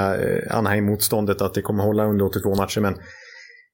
[0.51, 2.81] Anaheim-motståndet att det kommer hålla under 82 matcher.
[2.81, 2.95] Men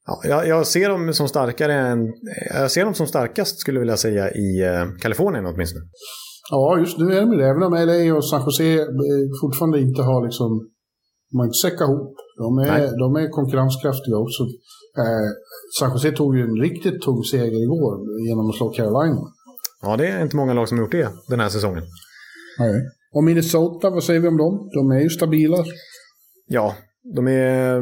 [0.08, 2.00] ja, jag, jag, ser dem som starkare än...
[2.54, 4.64] Jag ser dem som starkast skulle jag vilja säga i
[5.02, 5.86] Kalifornien åtminstone.
[6.52, 7.48] Ja, just nu är de det.
[7.50, 10.70] Även om LA och San Jose eh, fortfarande inte har liksom...
[11.34, 12.16] Har inte ihop.
[12.38, 14.44] De är, de är konkurrenskraftiga också.
[15.04, 15.30] Eh,
[15.80, 17.94] San Jose tog ju en riktigt tung seger igår
[18.28, 19.22] genom att slå Carolina.
[19.82, 21.84] Ja, det är inte många lag som har gjort det den här säsongen.
[22.60, 22.82] Nej.
[23.14, 24.70] Och Minnesota, vad säger vi om dem?
[24.74, 25.58] De är ju stabila.
[26.48, 26.76] Ja,
[27.16, 27.82] de är...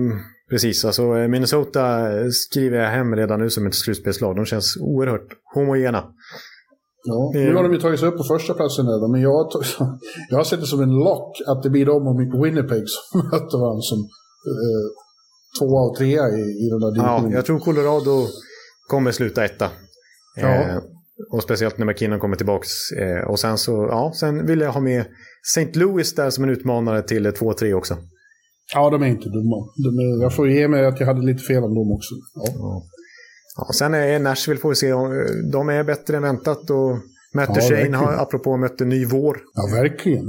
[0.49, 4.35] Precis, alltså Minnesota skriver jag hem redan nu som ett slutspelslag.
[4.35, 6.03] De känns oerhört homogena.
[7.07, 9.51] Ja, nu har de ju tagit sig upp på första platsen där, men jag,
[10.29, 13.57] jag har sett det som en lock att det blir de och Winnipeg som möter
[13.63, 13.99] varandra som
[14.51, 14.85] eh,
[15.59, 17.31] tvåa och trea i, i den där divisionen.
[17.31, 18.27] Ja, jag tror Colorado
[18.87, 19.69] kommer sluta etta.
[20.35, 20.47] Ja.
[20.47, 20.77] Eh,
[21.31, 22.67] och speciellt när McKinnon kommer tillbaka.
[23.01, 25.05] Eh, och sen så, ja, sen vill jag ha med
[25.55, 25.79] St.
[25.79, 27.97] Louis där som en utmanare till 2-3 också.
[28.73, 29.57] Ja, de är inte dumma.
[29.85, 32.15] De är, jag får ge mig att jag hade lite fel om dem också.
[32.35, 32.53] Ja.
[32.55, 32.83] ja.
[33.57, 34.91] Ja, sen är Nashville, får vi se,
[35.51, 36.97] de är bättre än väntat och
[37.33, 39.37] möter ja, Shane, har, apropå mötte ny vår.
[39.53, 40.25] Ja, verkligen.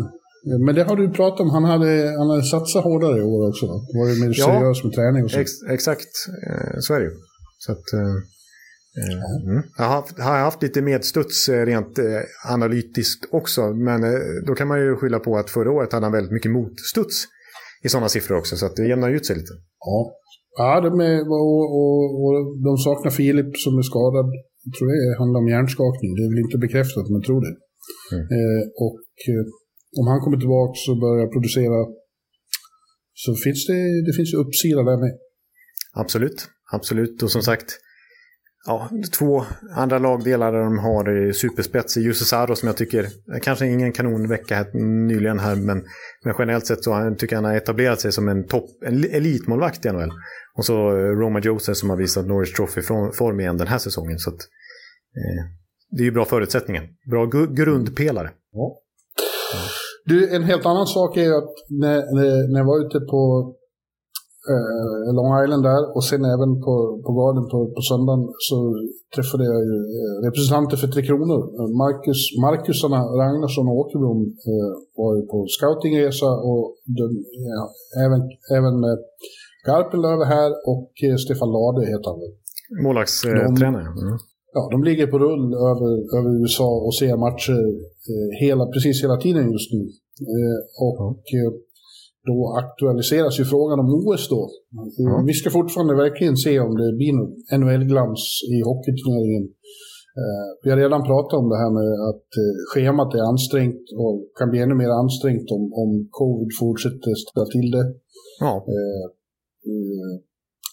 [0.67, 3.67] Men det har du pratat om, han hade, han hade satsat hårdare i år också.
[3.67, 5.39] Var det mer seriös med träning och så?
[5.39, 6.09] Ex, exakt,
[6.47, 7.13] eh, så är det ju.
[7.59, 8.01] Så att, eh,
[9.01, 9.63] eh mm.
[9.79, 14.69] Jag har har haft lite medstuds eh, rent eh, analytiskt också, men eh, då kan
[14.69, 17.25] man ju skylla på att förra året hade han väldigt mycket motstuds
[17.83, 19.53] i sådana siffror också, så att det jämnar ut sig lite.
[19.81, 20.13] Ja,
[20.61, 22.37] Ja, de, är, och, och, och
[22.67, 24.29] de saknar Filip som är skadad.
[24.65, 26.11] Jag tror det handlar om hjärnskakning.
[26.17, 27.55] Det är väl inte bekräftat, men jag tror det.
[28.15, 28.25] Mm.
[28.37, 29.45] Eh, och eh,
[30.01, 31.79] om han kommer tillbaka och börjar producera
[33.23, 35.13] så finns det, det finns uppsida där med.
[36.03, 36.39] Absolut,
[36.77, 37.17] absolut.
[37.23, 37.69] Och som sagt,
[38.67, 38.89] ja,
[39.19, 39.45] två
[39.77, 43.67] andra lagdelar där de har eh, superspets i Jussi Saro som jag tycker, eh, kanske
[43.67, 44.67] ingen kanonvecka här,
[45.07, 45.85] nyligen här, men,
[46.25, 49.87] men generellt sett så tycker jag han har etablerat sig som en, topp, en elitmålvakt
[49.87, 50.13] i NHL.
[50.57, 54.19] Och så eh, Roma Joseph som har visat Norris Trophy-form igen den här säsongen.
[54.19, 54.41] Så att,
[55.17, 55.45] eh,
[55.91, 56.89] det är ju bra förutsättningar.
[57.11, 58.31] Bra grundpelare.
[58.53, 58.81] Ja.
[60.05, 61.97] Du, en helt annan sak är att när,
[62.53, 63.55] när jag var ute på
[64.53, 66.75] eh, Long Island där och sen även på,
[67.05, 68.59] på Garden på, på söndagen så
[69.15, 71.41] träffade jag ju eh, representanter för Tre Kronor.
[71.83, 74.21] Marcus, Marcusarna Ragnarsson och Åkerblom
[74.51, 74.71] eh,
[75.01, 76.65] var ju på scoutingresa och
[76.99, 77.05] de,
[77.57, 77.65] ja,
[78.05, 78.21] även,
[78.59, 78.99] även med
[79.67, 82.21] Garpenlöv här och eh, Stefan Lade heter han.
[82.85, 83.81] Målvaktstränare.
[84.03, 84.17] Mm.
[84.57, 87.61] Ja, de ligger på rull över, över USA och ser matcher
[88.11, 89.83] eh, hela, precis hela tiden just nu.
[90.37, 91.53] Eh, och mm.
[92.27, 94.43] Då aktualiseras ju frågan om OS då.
[95.03, 95.27] Mm.
[95.27, 97.15] Vi ska fortfarande verkligen se om det blir
[97.59, 98.23] NHL-glans
[98.55, 99.47] i hockeyturneringen.
[100.63, 102.29] Vi har redan pratat om det här med att
[102.71, 107.69] schemat är ansträngt och kan bli ännu mer ansträngt om, om covid fortsätter ställa till
[107.77, 107.87] det.
[108.41, 108.53] Ja.
[108.75, 109.05] Eh,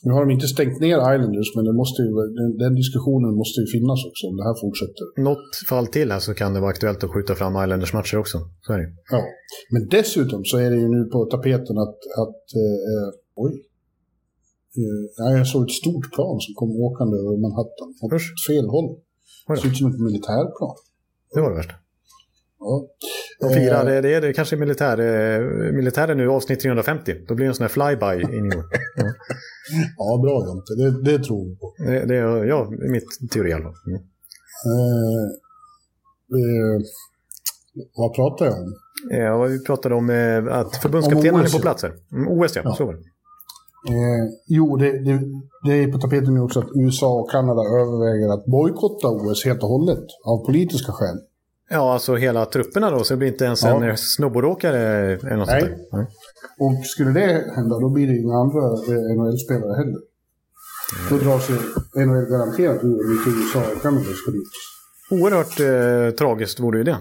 [0.05, 3.67] nu har de inte stängt ner Islanders, men måste ju, den, den, diskussionen måste ju
[3.75, 5.05] finnas också om det här fortsätter.
[5.29, 8.37] Något fall till här så kan det vara aktuellt att skjuta fram Islanders matcher också.
[8.65, 8.89] Så är det.
[9.11, 9.21] Ja,
[9.73, 13.53] men dessutom så är det ju nu på tapeten att, att eh, oj.
[14.79, 17.89] Eh, jag såg ett stort plan som kom åkande över Manhattan.
[18.03, 18.11] Åt
[18.47, 18.89] fel håll.
[19.47, 20.75] Det såg ut som ett militärplan.
[21.33, 21.75] Det var det värsta.
[22.59, 22.87] Ja.
[23.39, 27.15] De firar, eh, det, är, det kanske är militär, eh, militären nu, avsnitt 350.
[27.27, 28.71] Då blir det en sån här flyby i New York.
[28.97, 29.11] Ja,
[29.97, 31.73] ja bra Jonte, det, det tror vi på.
[31.77, 33.73] Det, det är ja, mitt teori i alla fall.
[33.87, 34.01] Mm.
[34.69, 35.25] Eh,
[36.37, 36.81] eh,
[37.95, 38.73] vad pratar jag om?
[39.09, 41.93] Ja, vi pratade om eh, att förbundskaptenen är på plats här.
[42.11, 42.75] Mm, OS ja, ja.
[42.75, 42.99] så var det.
[43.89, 45.19] Eh, jo, det, det,
[45.65, 49.63] det, är på tapeten nu också att USA och Kanada överväger att bojkotta OS helt
[49.63, 51.17] och hållet av politiska skäl.
[51.69, 53.83] Ja, alltså hela trupperna då, så det blir inte ens ja.
[53.83, 54.79] en snowboardåkare
[55.13, 55.61] eller något Nej.
[55.61, 56.07] Sånt Nej.
[56.59, 58.61] Och skulle det hända, då blir det inga andra
[59.15, 59.99] NHL-spelare heller.
[60.95, 61.09] Mm.
[61.09, 61.55] Då drar sig
[62.05, 64.51] NHL garanterat ur om inte USA och Kanada ska dit.
[65.11, 66.97] Oerhört eh, tragiskt vore ju det.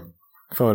[0.57, 0.75] För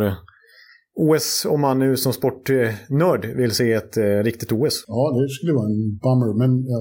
[0.96, 4.84] OS, om man nu som sportnörd vill se ett eh, riktigt OS.
[4.86, 6.38] Ja, det skulle vara en bummer.
[6.38, 6.80] Men ja,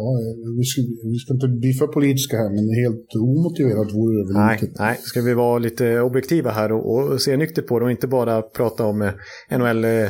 [0.58, 0.82] vi, ska,
[1.12, 4.84] vi ska inte bli för politiska här, men helt omotiverat vore det väl nej, inte.
[4.84, 8.08] Nej, ska vi vara lite objektiva här och, och se nyktert på det och inte
[8.08, 9.12] bara prata om eh,
[9.58, 10.10] NHL eh,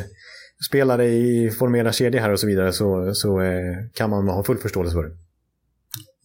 [0.68, 4.58] spelare i formerad kedja här och så vidare så, så eh, kan man ha full
[4.58, 5.10] förståelse för det.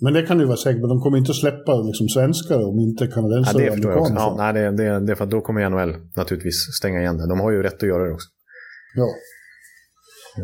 [0.02, 3.08] Men det kan du vara säker på, de kommer inte släppa liksom, svenskar om inte
[3.08, 4.14] kanadensare ja, det förstår jag också.
[4.14, 7.28] Ja, nej, det, det, det är för då kommer NHL naturligtvis stänga igen det.
[7.28, 8.28] De har ju rätt att göra det också.
[8.96, 9.08] Ja.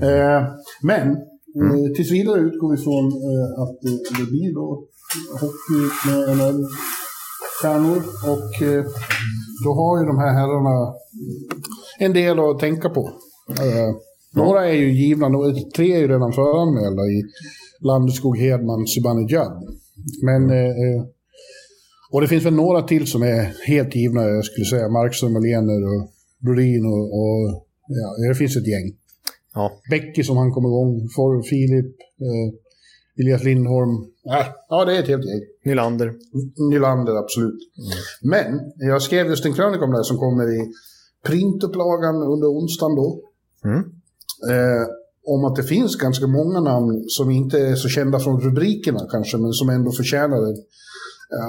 [0.07, 0.43] Eh,
[0.83, 1.07] men
[1.55, 1.85] mm.
[1.85, 4.67] eh, tills vidare utgår vi från eh, att det, det blir då
[5.41, 8.01] hockey med NHL-stjärnor.
[8.33, 8.83] Och eh,
[9.65, 10.93] då har ju de här herrarna
[11.99, 13.01] en del att tänka på.
[13.49, 13.91] Eh,
[14.35, 15.29] några är ju givna,
[15.75, 17.23] tre är ju redan föranmälda i
[17.79, 19.63] Landeskog, Hedman, Zibanejad.
[20.21, 21.05] Men eh,
[22.11, 24.89] och det finns väl några till som är helt givna, jag skulle säga.
[24.89, 26.09] Markström, Lener och
[26.39, 28.87] Brodin och, och ja, det finns ett gäng.
[29.53, 29.71] Ja.
[29.89, 32.47] Bäcke som han kom igång, For, Filip, eh,
[33.19, 33.95] Elias Lindholm.
[34.25, 35.41] Äh, ja, det är ett helt gäng.
[35.65, 36.13] Nylander.
[36.71, 37.59] Nylander, absolut.
[37.77, 37.97] Mm.
[38.33, 38.59] Men
[38.89, 40.71] jag skrev just en krönika om det här som kommer i
[41.25, 43.21] printupplagan under onsdagen då.
[43.65, 43.83] Mm.
[44.49, 44.87] Eh,
[45.25, 49.37] om att det finns ganska många namn som inte är så kända från rubrikerna kanske,
[49.37, 50.37] men som ändå förtjänar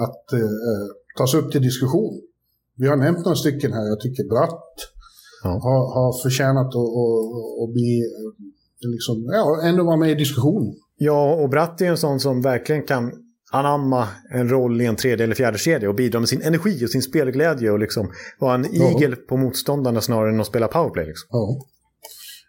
[0.05, 0.86] att eh,
[1.18, 2.20] tas upp till diskussion.
[2.76, 3.88] Vi har nämnt några stycken här.
[3.88, 4.74] Jag tycker Bratt
[5.43, 5.51] ja.
[5.51, 10.74] har, har förtjänat att, att, att bli, eh, liksom, ja, ändå vara med i diskussion.
[10.97, 13.12] Ja, och Bratt är en sån som verkligen kan
[13.53, 16.90] anamma en roll i en tredje eller fjärde kedja och bidra med sin energi och
[16.90, 18.90] sin spelglädje och liksom vara en ja.
[18.90, 21.07] igel på motståndarna snarare än att spela powerplay.
[21.07, 21.28] Liksom.
[21.30, 21.59] Ja,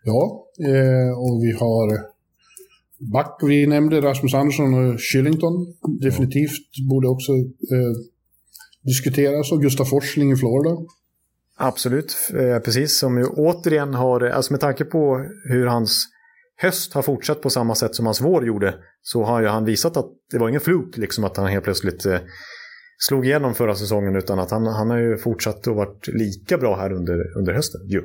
[0.04, 2.14] ja eh, och vi har
[3.12, 5.74] Back, vi nämnde Rasmus Andersson och Shillington.
[6.01, 7.93] Definitivt borde också eh,
[8.82, 9.51] diskuteras.
[9.51, 10.78] Och Gustav Forsling i Florida.
[11.58, 12.97] Absolut, eh, precis.
[12.97, 16.06] Som ju återigen har, alltså med tanke på hur hans
[16.58, 19.97] höst har fortsatt på samma sätt som hans vår gjorde, så har ju han visat
[19.97, 22.20] att det var ingen fluk liksom att han helt plötsligt eh,
[22.97, 26.76] slog igenom förra säsongen, utan att han, han har ju fortsatt och varit lika bra
[26.76, 27.82] här under, under hösten.
[27.88, 28.01] Ju.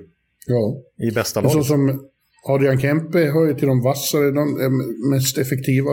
[0.47, 0.83] Ja.
[1.09, 1.53] I bästa laget.
[1.53, 2.09] Så som
[2.49, 4.45] Adrian Kempe hör ju till de vassare, de
[5.11, 5.91] mest effektiva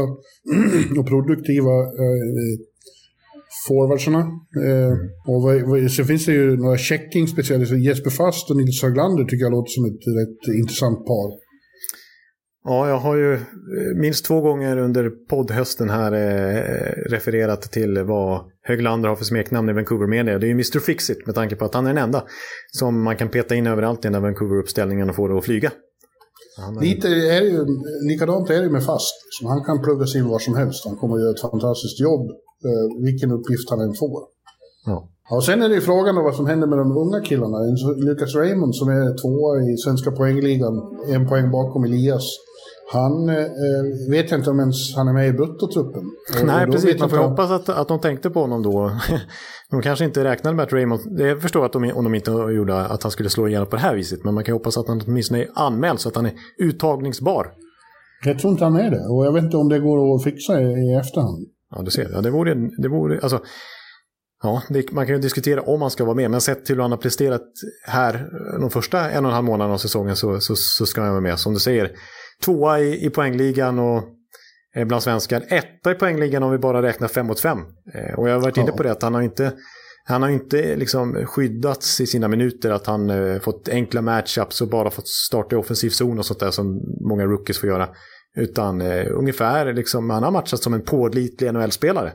[1.00, 2.60] och produktiva eh,
[3.68, 4.20] forwardsarna.
[4.66, 4.94] Eh,
[5.28, 7.76] och så finns det ju några checking-specialister.
[7.76, 11.46] Jesper Fast och Nils Höglander tycker jag låter som ett rätt intressant par.
[12.64, 13.42] Ja, jag har ju eh,
[13.96, 19.74] minst två gånger under poddhösten här eh, refererat till vad Höglander har för smeknamn i
[19.74, 20.40] Vancouver Media.
[20.40, 22.24] Det är ju Mr Fixit med tanke på att han är den enda
[22.72, 25.72] som man kan peta in överallt i den där Vancouver-uppställningen och få det att flyga.
[26.82, 27.66] Lite är ju,
[28.10, 29.16] likadant är det med fast.
[29.40, 30.86] Så han kan plugga sig in var som helst.
[30.86, 32.30] Han kommer att göra ett fantastiskt jobb,
[32.68, 34.20] eh, vilken uppgift han än får.
[34.86, 35.10] Ja.
[35.30, 37.58] Ja, sen är det ju frågan om vad som händer med de unga killarna.
[38.08, 40.76] Lucas Raymond som är tvåa i svenska poängligan,
[41.16, 42.26] en poäng bakom Elias.
[42.94, 43.36] Han eh,
[44.12, 46.04] vet jag inte om ens han är med i bruttotruppen.
[46.46, 47.00] Nej, precis.
[47.00, 48.92] Man får hoppas att, att de tänkte på honom då.
[49.72, 52.76] de kanske inte räknade med att Raymond, jag förstår att de, om de inte gjorde
[52.76, 55.02] att han skulle slå igenom på det här viset, men man kan hoppas att han
[55.08, 57.52] åtminstone är anmäld så att han är uttagningsbar.
[58.26, 60.62] Jag tror inte han är det, och jag vet inte om det går att fixa
[60.62, 61.48] i, i efterhand.
[61.76, 62.10] Ja, du ser.
[62.14, 63.42] Ja, det vore, det vore alltså,
[64.44, 66.82] Ja, det, man kan ju diskutera om han ska vara med, men sett till hur
[66.82, 67.42] han har presterat
[67.88, 68.30] här
[68.60, 71.22] de första en och en halv månaden av säsongen så, så, så ska han vara
[71.22, 71.40] med.
[71.40, 71.92] Som du säger,
[72.44, 74.04] tvåa i, i poängligan och
[74.76, 75.44] eh, bland svenskar.
[75.50, 77.60] Etta i poängligan om vi bara räknar fem mot fem.
[77.94, 79.54] Eh, och jag har varit inne på det att han har inte,
[80.06, 82.72] han har inte liksom skyddats i sina minuter.
[82.72, 86.40] Att han eh, fått enkla matchups och bara fått starta i offensiv zon och sånt
[86.40, 87.90] där som många rookies får göra.
[88.38, 92.14] Utan eh, ungefär, liksom, han har matchat som en pålitlig NHL-spelare.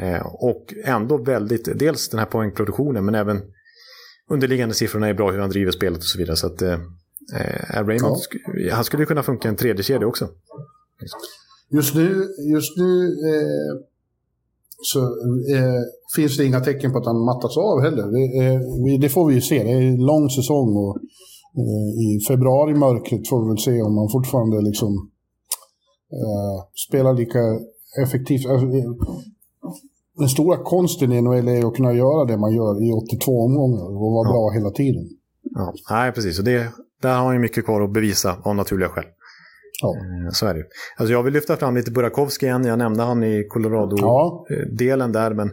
[0.00, 3.40] Eh, och ändå väldigt, dels den här poängproduktionen men även
[4.30, 6.36] underliggande siffrorna är bra hur han driver spelet och så vidare.
[6.36, 6.62] Så att,
[7.34, 8.16] eh, Raymond,
[8.68, 8.74] ja.
[8.74, 10.28] han skulle kunna funka en tredje kedja också.
[11.70, 13.86] Just nu, just nu eh,
[14.82, 15.00] så
[15.54, 15.82] eh,
[16.16, 18.06] finns det inga tecken på att han mattas av heller.
[18.16, 19.62] Det, eh, det, får vi ju se.
[19.62, 20.96] Det är en lång säsong och
[21.60, 25.10] eh, i februari-mörkret får vi väl se om han fortfarande liksom
[26.12, 26.56] eh,
[26.88, 27.40] spelar lika
[28.02, 28.46] effektivt.
[28.46, 28.66] Alltså,
[30.18, 33.84] den stora konsten i NHL är att kunna göra det man gör i 82 omgångar
[33.84, 34.32] och vara ja.
[34.32, 35.04] bra hela tiden.
[35.42, 36.38] Ja, nej, precis.
[36.38, 39.04] Och det, där har han ju mycket kvar att bevisa av naturliga skäl.
[39.82, 39.96] Ja.
[39.96, 40.64] Eh, så är det
[40.96, 42.64] alltså Jag vill lyfta fram lite Burakovsky igen.
[42.64, 45.20] Jag nämnde han i Colorado-delen ja.
[45.20, 45.34] där.
[45.34, 45.50] Men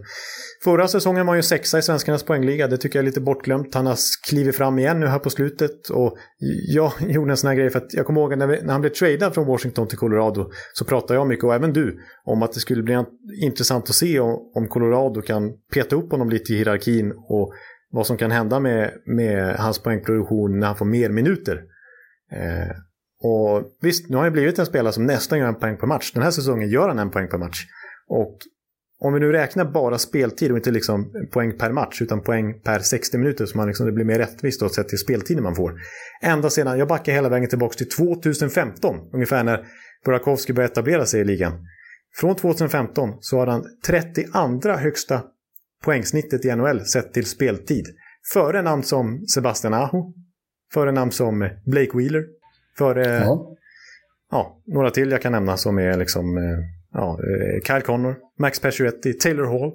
[0.63, 2.67] förra säsongen var han ju sexa i svenskarnas poängliga.
[2.67, 3.75] Det tycker jag är lite bortglömt.
[3.75, 3.97] Han har
[4.29, 5.89] klivit fram igen nu här på slutet.
[5.89, 6.17] Och
[6.67, 8.81] jag gjorde en sån här grej för att jag kommer ihåg när, vi, när han
[8.81, 12.53] blev tradad från Washington till Colorado så pratade jag mycket, och även du, om att
[12.53, 13.03] det skulle bli
[13.41, 17.53] intressant att se om, om Colorado kan peta upp honom lite i hierarkin och
[17.91, 21.63] vad som kan hända med, med hans poängproduktion när han får mer minuter.
[22.31, 22.75] Eh,
[23.21, 26.11] och visst, nu har han blivit en spelare som nästan gör en poäng per match.
[26.13, 27.65] Den här säsongen gör han en poäng per match.
[28.07, 28.37] Och
[29.01, 32.79] om vi nu räknar bara speltid och inte liksom poäng per match utan poäng per
[32.79, 35.73] 60 minuter så man liksom, det blir mer rättvist då, sett till speltiden man får.
[36.21, 39.65] Ända sedan, jag backar hela vägen tillbaka till 2015, ungefär när
[40.05, 41.53] Burakovsky började etablera sig i ligan.
[42.19, 45.21] Från 2015 så har han 32 högsta
[45.83, 47.85] poängsnittet i NHL sett till speltid.
[48.33, 50.13] Före namn som Sebastian Aho,
[50.73, 52.25] före namn som Blake Wheeler,
[52.77, 53.55] före ja.
[54.31, 56.43] ja, några till jag kan nämna som är liksom eh,
[56.93, 59.73] ja, eh, Kyle Connor, Max Pacioretty, Taylor Hall.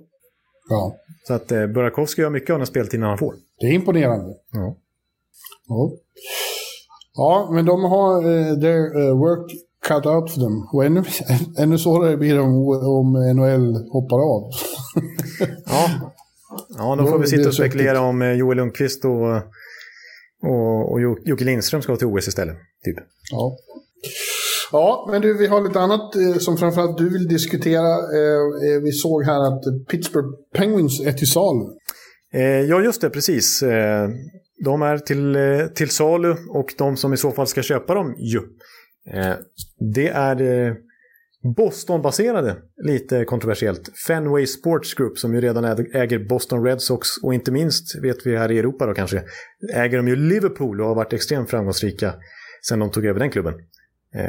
[0.68, 0.96] Ja.
[1.26, 3.34] Så att eh, Burakovsky gör mycket av den speltiden han får.
[3.60, 4.34] Det är imponerande.
[4.52, 4.76] Ja.
[5.68, 5.90] Ja,
[7.14, 9.52] ja men de har uh, their uh, work
[9.88, 10.68] cut out för dem.
[10.72, 11.02] Och ännu,
[11.58, 14.50] ännu svårare blir det om, om NHL hoppar av.
[15.66, 16.14] ja.
[16.78, 19.36] ja, då får vi sitta och spekulera om eh, Joel Lundqvist och,
[20.50, 22.56] och, och Jocke Lindström ska till OS istället.
[22.84, 22.96] Typ.
[23.32, 23.56] Ja.
[24.72, 27.88] Ja, men du, vi har lite annat eh, som framförallt du vill diskutera.
[27.88, 31.64] Eh, vi såg här att Pittsburgh Penguins är till salu.
[32.34, 33.62] Eh, ja, just det, precis.
[33.62, 34.08] Eh,
[34.64, 35.36] de är till,
[35.74, 38.40] till salu och de som i så fall ska köpa dem, ju.
[39.94, 40.76] Det är
[41.56, 47.52] Boston-baserade, lite kontroversiellt, Fenway Sports Group som ju redan äger Boston Red Sox och inte
[47.52, 49.22] minst, vet vi här i Europa då kanske,
[49.74, 52.14] äger de ju Liverpool och har varit extremt framgångsrika
[52.68, 53.54] sen de tog över den klubben.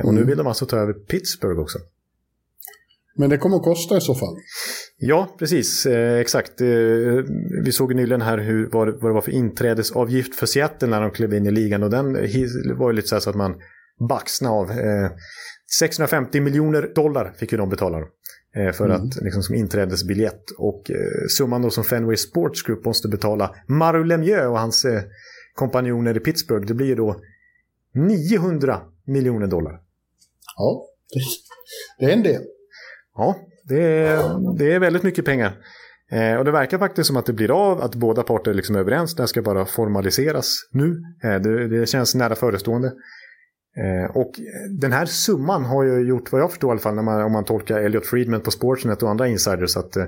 [0.03, 0.28] Och nu mm.
[0.28, 1.80] vill de alltså ta över Pittsburgh också.
[3.17, 4.36] Men det kommer att kosta i så fall?
[4.97, 5.86] Ja, precis.
[5.86, 6.61] Eh, exakt.
[6.61, 6.67] Eh,
[7.63, 11.11] vi såg nyligen här hur, vad, vad det var för inträdesavgift för Seattle när de
[11.11, 11.84] klev in i ligan.
[11.84, 12.13] Och den
[12.78, 13.55] var ju lite så, så att man
[14.09, 14.71] baxnade av.
[14.71, 15.11] Eh,
[15.79, 17.97] 650 miljoner dollar fick ju de betala
[18.55, 19.01] eh, för mm.
[19.01, 20.51] att, liksom, som inträdesbiljett.
[20.57, 25.01] Och eh, summan då som Fenway Sports Group måste betala Maru Lemieux och hans eh,
[25.53, 26.67] kompanjoner i Pittsburgh.
[26.67, 27.21] Det blir ju då
[27.93, 29.81] 900 miljoner dollar.
[30.57, 30.85] Ja,
[31.99, 32.41] det är en del.
[33.15, 35.57] Ja, det är, det är väldigt mycket pengar.
[36.11, 38.79] Eh, och det verkar faktiskt som att det blir av, att båda parter liksom är
[38.79, 39.15] överens.
[39.15, 41.01] Det här ska bara formaliseras nu.
[41.23, 42.93] Eh, det, det, känns nära förestående.
[43.84, 44.32] Eh, och
[44.69, 47.32] den här summan har ju gjort, vad jag förstår i alla fall, när man, om
[47.32, 50.05] man tolkar Elliot Friedman på Sportsnet och andra insiders, att eh,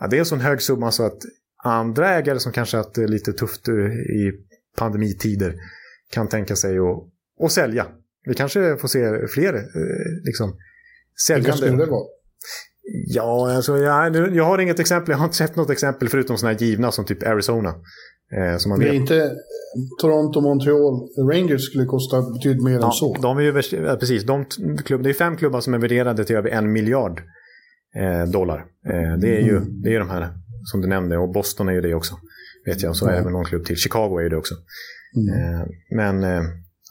[0.00, 1.18] ja, det är en sån hög summa så att
[1.64, 4.32] andra ägare som kanske haft det lite tufft eh, i
[4.76, 5.54] pandemitider
[6.10, 7.86] kan tänka sig att, att sälja.
[8.26, 9.52] Vi kanske får se fler
[10.26, 10.58] liksom,
[11.26, 11.50] säljande.
[11.50, 12.06] Vilka skulle vara?
[13.06, 15.10] Ja, alltså, jag, jag har inget exempel.
[15.12, 17.74] Jag har inte sett något exempel förutom sådana här givna som typ Arizona.
[18.32, 19.32] Eh, det är inte
[20.00, 23.16] Toronto, Montreal, Rangers skulle kosta betydligt mer ja, än så.
[23.22, 23.52] De är ju,
[23.96, 24.44] precis, de
[24.84, 27.22] klubb, det är fem klubbar som är värderade till över en miljard
[27.96, 28.58] eh, dollar.
[28.86, 29.82] Eh, det är ju mm.
[29.82, 30.28] det är de här
[30.64, 32.14] som du nämnde och Boston är ju det också.
[32.66, 33.24] Vet jag, och så mm.
[33.24, 33.76] väl någon klubb till.
[33.76, 34.54] Chicago är ju det också.
[35.16, 35.60] Mm.
[35.60, 35.66] Eh,
[35.96, 36.42] men eh,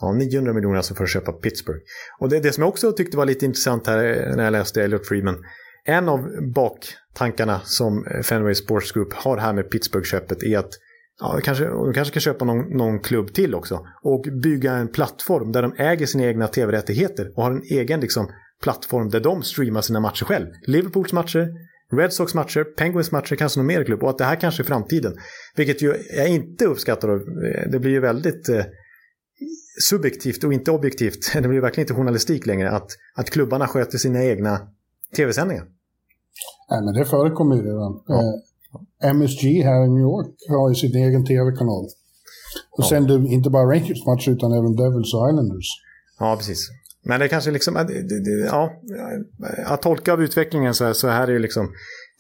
[0.02, 1.80] Ja, 900 miljoner alltså för att köpa Pittsburgh.
[2.20, 5.08] Och det, det som jag också tyckte var lite intressant här när jag läste Elliot
[5.08, 5.38] Friedman.
[5.86, 10.74] En av baktankarna som Fenway Sports Group har här med Pittsburgh-köpet är att
[11.20, 13.86] ja, kanske, de kanske kan köpa någon, någon klubb till också.
[14.04, 18.28] Och bygga en plattform där de äger sina egna tv-rättigheter och har en egen liksom,
[18.64, 20.48] plattform där de streamar sina matcher själv.
[20.68, 21.50] Liverpools matcher,
[21.98, 24.04] Red Sox matcher, Penguins matcher, kanske någon mer klubb.
[24.04, 25.14] Och att det här kanske är framtiden.
[25.56, 27.08] Vilket ju jag inte uppskattar.
[27.72, 28.66] Det blir ju väldigt eh,
[29.90, 34.24] subjektivt och inte objektivt, det blir verkligen inte journalistik längre, att, att klubbarna sköter sina
[34.24, 34.68] egna
[35.16, 35.64] tv-sändningar.
[36.70, 38.04] Nej, men det förekommer ju redan.
[38.08, 38.42] Ja.
[39.04, 41.86] MSG här i New York har ju sin egen tv-kanal.
[42.72, 42.90] Och ja.
[42.90, 45.68] sänder inte bara Rangers matcher utan även Devils och Islanders.
[46.20, 46.70] Ja, precis.
[47.06, 47.76] Men det kanske liksom,
[48.52, 48.72] ja,
[49.66, 51.72] att tolka av utvecklingen så här, så här är det liksom,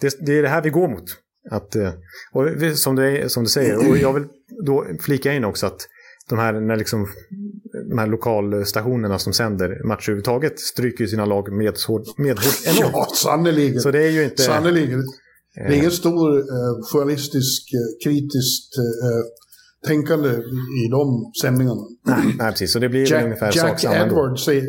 [0.01, 1.03] det, det är det här vi går mot.
[1.49, 1.91] Att, eh,
[2.33, 2.47] och
[2.77, 4.23] som, du, som du säger, och jag vill
[4.65, 5.87] då flika in också att
[6.29, 7.07] de här, när liksom,
[7.89, 12.93] de här lokalstationerna som sänder matcher överhuvudtaget stryker sina lag medhårs enormt.
[12.93, 13.81] Ja, sannerligen.
[13.81, 14.41] Så det är ju inte...
[14.41, 15.03] Sannerligen.
[15.55, 19.23] Det är ingen stor eh, journalistisk, eh, kritiskt eh,
[19.87, 20.29] tänkande
[20.85, 21.81] i de sändningarna.
[22.05, 22.73] Nej, nej precis.
[22.73, 24.63] Så det blir Jack, ungefär Jack sak Edwards är,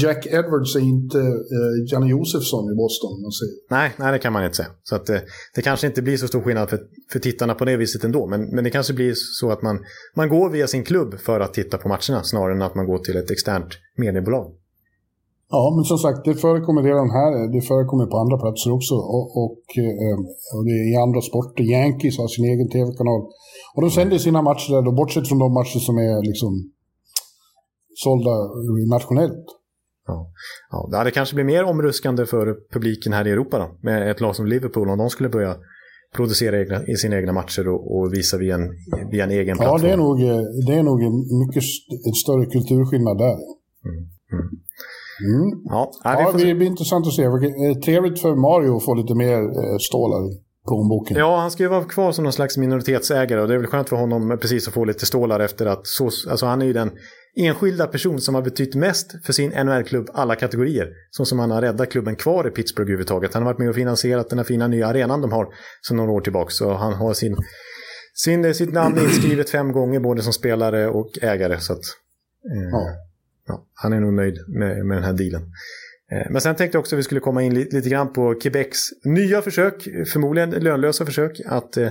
[0.00, 3.22] Jack Edwards är inte uh, Janne Josefsson i Boston.
[3.22, 3.54] Man säger.
[3.70, 4.68] Nej, nej, det kan man inte säga.
[4.82, 5.16] Så att, uh,
[5.54, 6.80] det kanske inte blir så stor skillnad för,
[7.12, 8.26] för tittarna på det viset ändå.
[8.26, 9.78] Men, men det kanske blir så att man,
[10.16, 12.98] man går via sin klubb för att titta på matcherna snarare än att man går
[12.98, 14.52] till ett externt mediebolag.
[15.54, 17.32] Ja, men som sagt, det förekommer redan här.
[17.54, 18.94] Det förekommer på andra platser också.
[19.16, 20.18] Och, och, uh,
[20.54, 21.64] och det är i andra sporter.
[21.74, 23.20] Yankees har sin egen tv-kanal.
[23.74, 26.52] Och de sänder sina matcher där, då, bortsett från de matcher som är liksom
[28.04, 28.34] sålda
[28.96, 29.46] nationellt.
[30.06, 30.30] Ja.
[30.70, 34.36] Ja, det kanske blir mer omruskande för publiken här i Europa då, med ett lag
[34.36, 35.56] som Liverpool om de skulle börja
[36.16, 38.68] producera egna, i sina egna matcher och, och, visa via en,
[39.10, 39.80] via en egen plattform.
[39.80, 40.18] Ja, det är nog,
[40.66, 41.00] det är nog
[41.42, 41.62] mycket
[42.08, 43.36] en större kulturskillnad där.
[43.88, 44.02] Mm.
[44.32, 44.61] Mm.
[45.24, 45.62] Mm.
[45.64, 47.22] Ja, ja, det blir intressant att se.
[47.84, 51.16] Trevligt för Mario att få lite mer eh, stålar i plånboken.
[51.16, 53.88] Ja, han ska ju vara kvar som någon slags minoritetsägare och det är väl skönt
[53.88, 56.90] för honom precis att få lite stålar efter att så, alltså han är ju den
[57.36, 60.88] enskilda person som har betytt mest för sin NHL-klubb alla kategorier.
[61.10, 63.34] Så som han har räddat klubben kvar i Pittsburgh överhuvudtaget.
[63.34, 65.46] Han har varit med och finansierat den här fina nya arenan de har
[65.88, 66.50] sedan några år tillbaka.
[66.50, 67.36] Så han har sin,
[68.14, 71.60] sin, sitt namn inskrivet fem gånger både som spelare och ägare.
[71.60, 71.84] Så att,
[72.52, 72.88] eh, ja.
[73.52, 75.42] Ja, han är nog nöjd med, med den här dealen.
[76.12, 78.34] Eh, men sen tänkte jag också att vi skulle komma in lite, lite grann på
[78.34, 81.90] Quebecs nya försök, förmodligen lönlösa försök, att eh,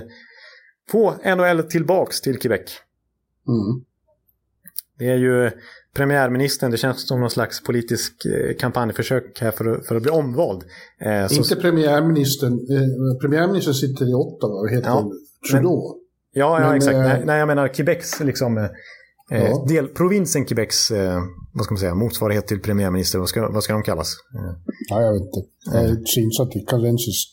[0.90, 2.60] få NHL tillbaks till Quebec.
[3.48, 3.84] Mm.
[4.98, 5.50] Det är ju
[5.94, 10.64] premiärministern, det känns som någon slags politisk eh, kampanjförsök här för, för att bli omvald.
[11.00, 11.56] Eh, Inte så...
[11.56, 15.12] premiärministern, eh, premiärministern sitter i Ottawa och heter ja,
[15.50, 15.88] Trudeau.
[15.88, 16.96] Men, ja, ja men, exakt.
[16.96, 18.68] Nej, nej, jag menar Quebecs liksom,
[19.38, 19.64] ja.
[19.68, 21.20] del, provinsen Quebecs, eh,
[21.52, 24.16] vad ska man säga, motsvarighet till premiärminister, vad ska, vad ska de kallas?
[24.90, 25.40] Ja, jag vet inte.
[25.72, 27.28] Jag är inte insatt i kanadensisk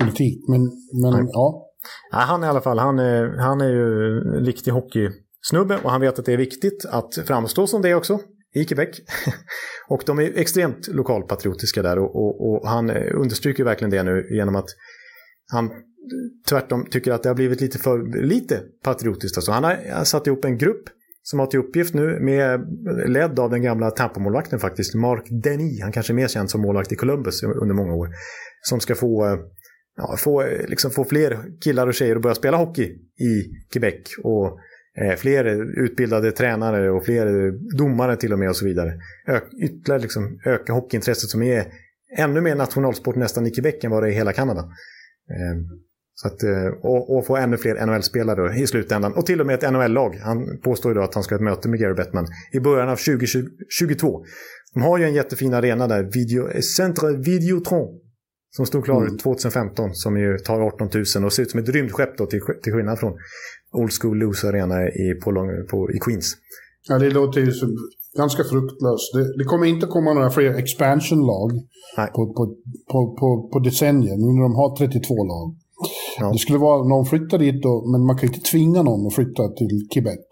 [0.00, 0.60] politik, men,
[1.02, 1.62] men ja.
[2.10, 6.18] Ja, han i alla fall, han är, han är ju riktig hockeysnubbe och han vet
[6.18, 8.20] att det är viktigt att framstå som det också
[8.54, 9.00] i Quebec.
[9.88, 14.56] och de är extremt lokalpatriotiska där och, och, och, han understryker verkligen det nu genom
[14.56, 14.68] att
[15.52, 15.70] han
[16.48, 19.36] tvärtom tycker att det har blivit lite för lite patriotiskt.
[19.38, 20.84] Alltså han har satt ihop en grupp
[21.30, 22.60] som har till uppgift nu, med,
[23.08, 26.92] ledd av den gamla Tampa-målvakten faktiskt, Mark Denny, han kanske är mer känd som målvakt
[26.92, 28.08] i Columbus under många år,
[28.62, 29.38] som ska få eh,
[29.96, 32.84] ja, få, eh, liksom få fler killar och tjejer att börja spela hockey
[33.20, 33.94] i Quebec.
[34.22, 34.58] Och
[35.02, 35.44] eh, fler
[35.84, 38.92] utbildade tränare och fler domare till och med och så vidare.
[39.28, 41.66] Ö ytterligare liksom öka hockeyintresset som är
[42.18, 44.60] ännu mer nationalsport nästan i Quebec än vad det är i hela Kanada.
[45.30, 45.85] Eh,
[46.18, 49.12] så att, eh, och, och, få ännu fler NHL-spelare i slutändan.
[49.14, 50.14] Och till och med ett NHL-lag.
[50.22, 52.88] Han påstår ju då att han ska ha ett möte med Gary Bettman i början
[52.88, 54.24] av 2022.
[54.74, 58.00] De har ju en jättefin arena där, Video, Centre Videotron.
[58.56, 59.18] Som stod klar mm.
[59.18, 62.72] 2015, som ju tar 18 000 och ser ut som ett rymdskepp då, till, till
[62.72, 63.12] skillnad från
[63.72, 65.30] Old School Loose Arena i, på,
[65.70, 66.36] på, i Queens.
[66.88, 67.76] Ja, det låter ju som
[68.16, 69.12] ganska fruktlöst.
[69.14, 71.50] Det, det, kommer inte komma några fler expansion-lag
[72.14, 72.56] på, på,
[72.92, 75.56] på, på, på decennier, nu när de har 32 lag.
[76.20, 76.32] Ja.
[76.32, 79.48] Det skulle vara någon flyttar dit då, men man kan inte tvinga någon att flytta
[79.48, 80.26] till Quebec.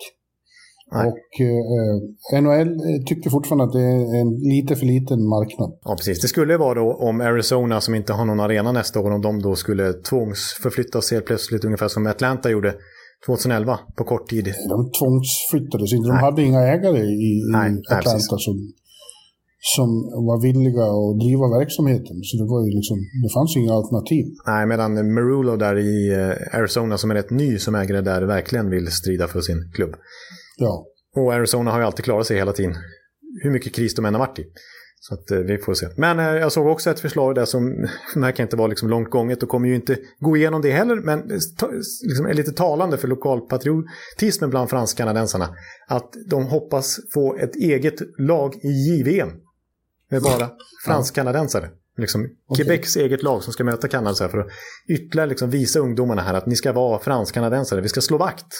[0.93, 1.07] Nej.
[1.07, 5.79] Och eh, NHL eh, tycker fortfarande att det är en lite för liten marknad.
[5.85, 6.21] Ja, precis.
[6.21, 9.43] Det skulle vara då om Arizona som inte har någon arena nästa år, om de
[9.43, 12.75] då skulle tvångsförflyttas helt plötsligt, ungefär som Atlanta gjorde
[13.27, 14.45] 2011 på kort tid.
[14.45, 16.09] De tvångsflyttades inte.
[16.09, 16.25] De Nej.
[16.25, 18.73] hade inga ägare i, i Nej, Atlanta som,
[19.77, 19.89] som
[20.29, 22.17] var villiga att driva verksamheten.
[22.23, 24.25] Så det, var ju liksom, det fanns ju inga alternativ.
[24.47, 28.71] Nej, medan Marulo där i eh, Arizona som är rätt ny som ägare där verkligen
[28.71, 29.95] vill strida för sin klubb.
[30.57, 30.87] Ja.
[31.17, 32.75] Och Arizona har ju alltid klarat sig hela tiden.
[33.43, 34.45] Hur mycket kris de än har varit i.
[35.09, 35.87] Så att, eh, vi får se.
[35.97, 37.87] Men eh, jag såg också ett förslag där som
[38.17, 40.97] verkar inte vara liksom långt gånget och kommer ju inte gå igenom det heller.
[40.97, 41.71] Men ta,
[42.09, 45.49] liksom är lite talande för lokalpatriotismen bland fransk-kanadensarna.
[45.89, 49.29] Att de hoppas få ett eget lag i JVM.
[50.15, 50.51] Med bara
[50.85, 51.71] fransk-kanadensare.
[51.97, 52.65] Liksom okay.
[52.65, 54.47] Quebecs eget lag som ska möta Kanada för att
[54.89, 57.81] ytterligare liksom visa ungdomarna här att ni ska vara fransk-kanadensare.
[57.81, 58.53] Vi ska slå vakt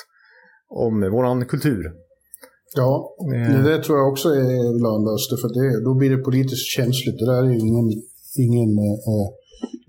[0.69, 1.93] om vår kultur.
[2.77, 3.65] Ja, eh.
[3.65, 5.41] det tror jag också är lönlöst.
[5.41, 7.19] För det, då blir det politiskt känsligt.
[7.19, 7.89] Det där är ju ingen,
[8.39, 9.29] ingen eh,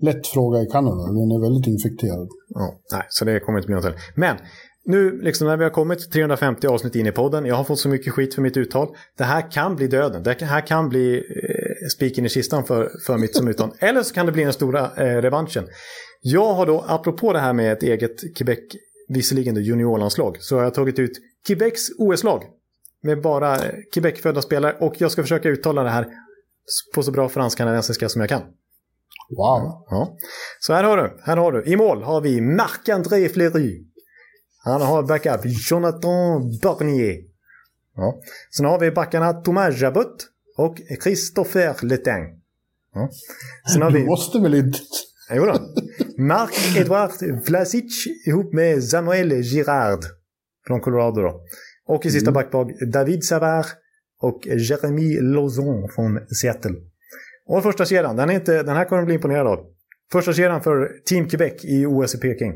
[0.00, 1.02] lätt fråga i Kanada.
[1.06, 2.28] Den är väldigt infekterad.
[2.48, 4.00] Ja, nej, så det kommer inte bli något heller.
[4.14, 4.36] Men
[4.86, 7.46] nu liksom när vi har kommit 350 avsnitt in i podden.
[7.46, 8.88] Jag har fått så mycket skit för mitt uttal.
[9.18, 10.22] Det här kan bli döden.
[10.22, 13.72] Det här kan bli eh, spiken i kistan för, för mitt som uttal.
[13.78, 15.68] Eller så kan det bli den stora eh, revanschen.
[16.20, 18.58] Jag har då, apropå det här med ett eget Quebec
[19.08, 21.12] visserligen då juniorlandslag, så har jag tagit ut
[21.46, 22.42] Quebecs OS-lag.
[23.02, 23.58] Med bara
[23.94, 26.06] Quebec-födda spelare och jag ska försöka uttala det här
[26.94, 28.42] på så bra fransk-kanadensiska som jag kan.
[29.36, 29.86] Wow.
[29.90, 30.16] Ja.
[30.60, 31.64] Så här har du, här har du.
[31.64, 33.86] I mål har vi Marc-André Fleury.
[34.66, 35.40] Han har backup
[35.70, 37.16] Jonathan Barnier.
[37.96, 38.20] Ja.
[38.56, 42.40] Sen har vi backarna Thomas Jabot och Christopher Letain.
[42.94, 43.08] Ja.
[43.72, 44.00] Sen har vi...
[44.00, 44.78] Du måste väl inte...
[45.34, 45.52] Jo då.
[46.18, 50.04] Marc-Edouard Vlasic ihop med Samuel Girard
[50.66, 51.20] från Colorado.
[51.20, 51.40] Då.
[51.86, 52.34] Och i sista mm.
[52.34, 53.66] backplag David Savard
[54.20, 56.74] och Jeremy Lauzon från Seattle.
[57.46, 59.66] Och första kedjan, den, är inte, den här kommer du bli imponerad av.
[60.12, 62.52] Första kedjan för Team Quebec i OS i Peking.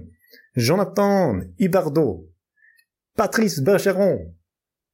[0.55, 2.25] Jonathan Ibardo,
[3.17, 4.35] Patrice Bergeron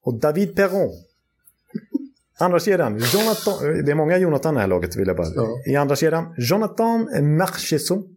[0.03, 0.91] och David Perron.
[2.39, 5.27] Andra kedjan, Jonathan, det är många Jonathan i det här laget vill jag bara.
[5.35, 5.49] Ja.
[5.67, 8.17] I andra kedjan, Jonathan Marchesson,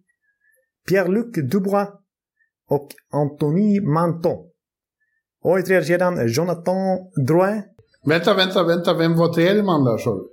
[0.90, 1.88] Pierre-Luc Dubois
[2.68, 4.46] och Anthony Manton.
[5.42, 6.78] Och i tredje kedjan, Jonathan
[7.28, 7.64] Drouin.
[8.06, 8.94] Vänta, vänta, vänta.
[8.94, 10.30] Vem var tredje man där sa du?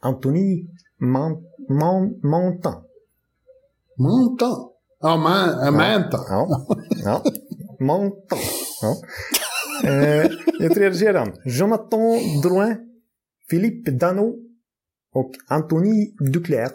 [0.00, 0.66] Anthony
[0.98, 1.32] Man
[1.68, 2.82] Man Mantan.
[3.98, 4.70] Mantan?
[5.02, 6.18] Ja, man, Manta.
[6.28, 6.66] Ja,
[7.04, 7.22] ja.
[7.80, 8.38] Mantan.
[8.82, 8.96] Ja.
[9.90, 10.26] Eh,
[10.60, 12.76] I tredje kedjan, Jonathan Drouin,
[13.50, 14.34] Philippe Dano
[15.14, 16.70] och Anthony Duclair.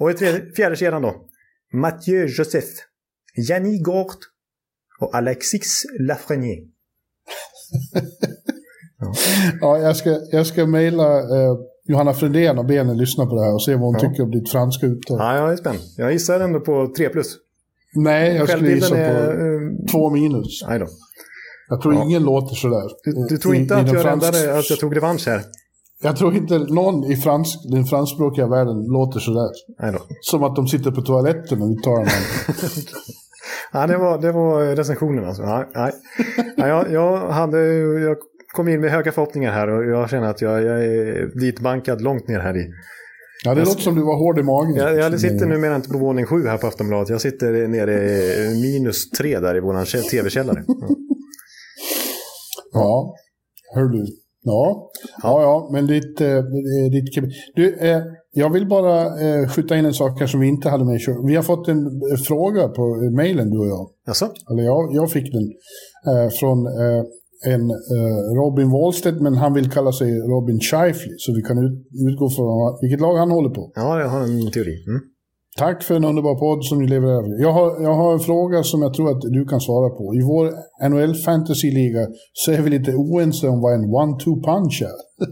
[0.00, 1.28] Och i tredje, fjärde kedjan då,
[1.72, 2.72] Mathieu Joseph,
[3.48, 4.18] Yanni Gort
[5.00, 6.64] och Alexis Lafrenier.
[8.98, 9.12] Ja.
[9.60, 11.56] ja, jag ska, jag ska mejla eh,
[11.92, 14.00] Johanna Fredén och be henne lyssna på det här och se vad hon Ja.
[14.08, 15.16] tycker om ditt franska uttal.
[15.18, 15.78] Ja, jag är spänd.
[15.96, 17.36] Jag gissar ändå på 3 plus.
[17.94, 19.30] Nej, jag skulle gissa på är...
[19.54, 19.60] eh,
[19.92, 20.64] två minus.
[20.68, 20.86] Nej då.
[21.68, 22.02] Jag tror Ja.
[22.04, 22.82] ingen låter sådär.
[23.04, 25.26] Du, du tror I- inte i att den jag fransk- räddade att jag tog revansch
[25.26, 25.42] här?
[26.04, 29.50] Jag tror inte någon i fransk, den franskspråkiga världen låter sådär.
[29.82, 29.98] Nej då.
[30.20, 32.58] Som att de sitter på toaletten och uttalar namn.
[33.72, 35.42] Ja, det var, det var recensionen alltså.
[35.42, 35.92] Nej, nej.
[36.56, 37.58] Ja, jag, jag, hade,
[38.00, 38.16] jag
[38.52, 42.28] kom in med höga förhoppningar här och jag känner att jag, jag är ditbankad långt
[42.28, 42.64] ner här i.
[43.44, 44.74] Ja, det Jag- låter som du var hård i magen.
[44.76, 47.08] Jag, jag sitter numera inte på våning sju här på Aftonbladet.
[47.08, 50.64] Jag sitter nere i minus tre där i vår tv-källare.
[52.74, 52.78] Ja.
[52.80, 53.14] Ja,
[53.74, 54.04] hör du.
[54.42, 54.90] Ja,
[55.22, 56.20] ja, ja men ditt...
[56.20, 56.38] Eh,
[56.92, 58.02] ditt du, eh,
[58.34, 61.00] jag vill bara eh, skjuta in en sak här som vi inte hade med.
[61.26, 63.86] Vi har fått en eh, fråga på eh, mejlen, du och jag.
[64.06, 64.26] Jaså?
[64.50, 65.42] Eller jag, jag fick den.
[66.14, 67.02] Eh, från eh,
[67.46, 71.14] en eh, Robin Wallstedt, men han vill kalla sig Robin Scheifly.
[71.18, 73.72] Så vi kan ut, utgå från vilket lag han håller på.
[73.74, 74.76] Ja, jag har en teori.
[74.86, 75.00] Mm.
[75.56, 77.40] Tack för en underbar podd som ni levererar.
[77.40, 80.14] Jag har, jag har en fråga som jag tror att du kan svara på.
[80.14, 80.44] I vår
[80.88, 85.26] NHL Fantasy-liga så är vi lite oense om vad en one-two punch är.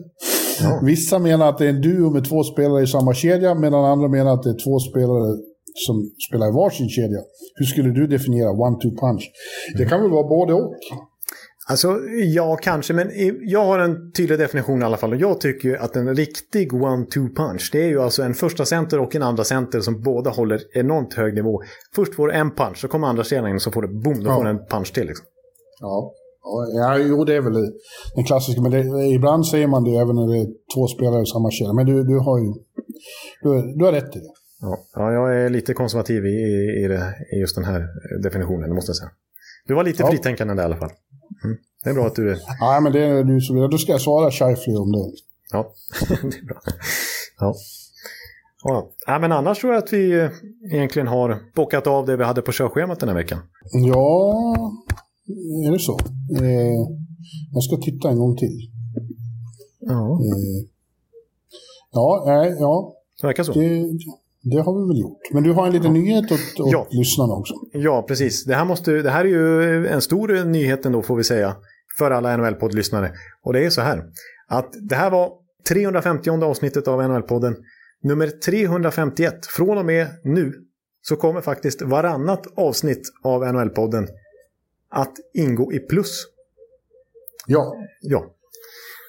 [0.63, 0.81] Ja.
[0.87, 4.09] Vissa menar att det är en duo med två spelare i samma kedja, medan andra
[4.09, 5.37] menar att det är två spelare
[5.87, 7.21] som spelar i varsin kedja.
[7.55, 9.31] Hur skulle du definiera one-two punch?
[9.79, 10.75] Det kan väl vara både och?
[11.71, 11.99] Alltså,
[12.35, 15.13] ja, kanske, men i- jag har en tydlig definition i alla fall.
[15.13, 18.65] Och jag tycker ju att en riktig one-two punch, det är ju alltså en första
[18.65, 21.63] center och en andra center som båda håller enormt hög nivå.
[21.95, 24.31] Först får du en punch, så kommer andra kedjan in så får du boom, då
[24.31, 24.35] Ja.
[24.37, 25.07] får du en punch till.
[25.07, 25.27] Liksom.
[25.81, 26.13] Ja.
[26.75, 27.53] Ja, jo, det är väl
[28.15, 28.61] den klassiska.
[28.63, 31.73] Men det, ibland säger man det även när det är två spelare i samma kedja.
[31.73, 32.47] Men du, du har ju
[33.43, 34.33] du, du har rätt i det.
[34.61, 36.39] Ja, ja, jag är lite konservativ i,
[36.85, 37.87] i, det, i just den här
[38.23, 39.11] definitionen, det måste jag säga.
[39.67, 40.11] Du var lite Ja.
[40.11, 40.91] fritänkande där i alla fall.
[41.45, 41.57] Mm.
[41.85, 42.39] Det är bra att du är...
[42.61, 43.71] Ja, men det är du som...
[43.71, 45.13] Då ska jag svara Scheifly om det.
[45.53, 45.73] Ja,
[46.09, 46.61] det är bra.
[47.39, 47.55] Ja.
[48.65, 48.91] Ja.
[49.07, 50.31] ja, men annars tror jag att vi eh,
[50.73, 53.39] egentligen har bockat av det vi hade på körschemat den här veckan.
[53.73, 54.45] Ja,
[55.67, 55.99] är det så?
[56.41, 56.89] Eh,
[57.53, 58.71] jag ska titta en gång till.
[59.81, 60.67] Ja, Eh,
[61.93, 63.53] ja, nej, ja det verkar så.
[63.53, 63.93] det,
[64.43, 65.21] det har vi väl gjort.
[65.33, 66.87] Men du har en liten nyhet åt, åt Ja.
[66.91, 67.55] lyssnarna också.
[67.73, 68.45] Ja, precis.
[68.45, 71.57] Det här, måste, det här är ju en stor nyhet ändå, får vi säga,
[71.99, 73.11] för alla NHL-poddlyssnare.
[73.45, 74.03] Och det är så här,
[74.49, 75.33] att det här var
[75.69, 77.55] 350 avsnittet av NHL-podden.
[78.03, 79.47] Nummer 351.
[79.47, 80.53] Från och med nu
[81.03, 84.07] så kommer faktiskt varannat avsnitt av NHL-podden
[84.91, 86.27] att ingå i plus.
[87.47, 88.25] Ja, Ja.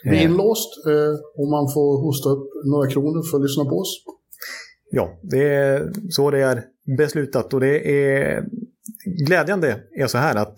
[0.03, 3.65] det är Eh, inlåst eh, och man får hosta upp några kronor för att lyssna
[3.65, 4.03] på oss.
[4.91, 6.63] Ja, det är så det är
[6.97, 8.45] beslutat och det är
[9.27, 10.55] glädjande är så här att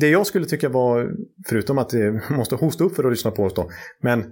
[0.00, 1.10] det jag skulle tycka var,
[1.48, 3.70] förutom att det måste hosta upp för att lyssna på oss då,
[4.02, 4.24] men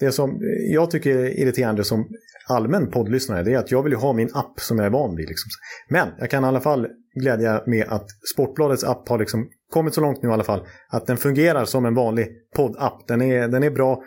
[0.00, 0.40] det som
[0.72, 2.08] jag tycker är irriterande som
[2.48, 5.16] allmän poddlyssnare det är att jag vill ju ha min app som jag är van
[5.16, 5.28] vid.
[5.28, 5.48] Liksom.
[5.88, 6.88] Men jag kan i alla fall
[7.20, 11.06] glädja med att Sportbladets app har liksom kommit så långt nu i alla fall att
[11.06, 13.08] den fungerar som en vanlig poddapp.
[13.08, 14.02] Den är, den är bra,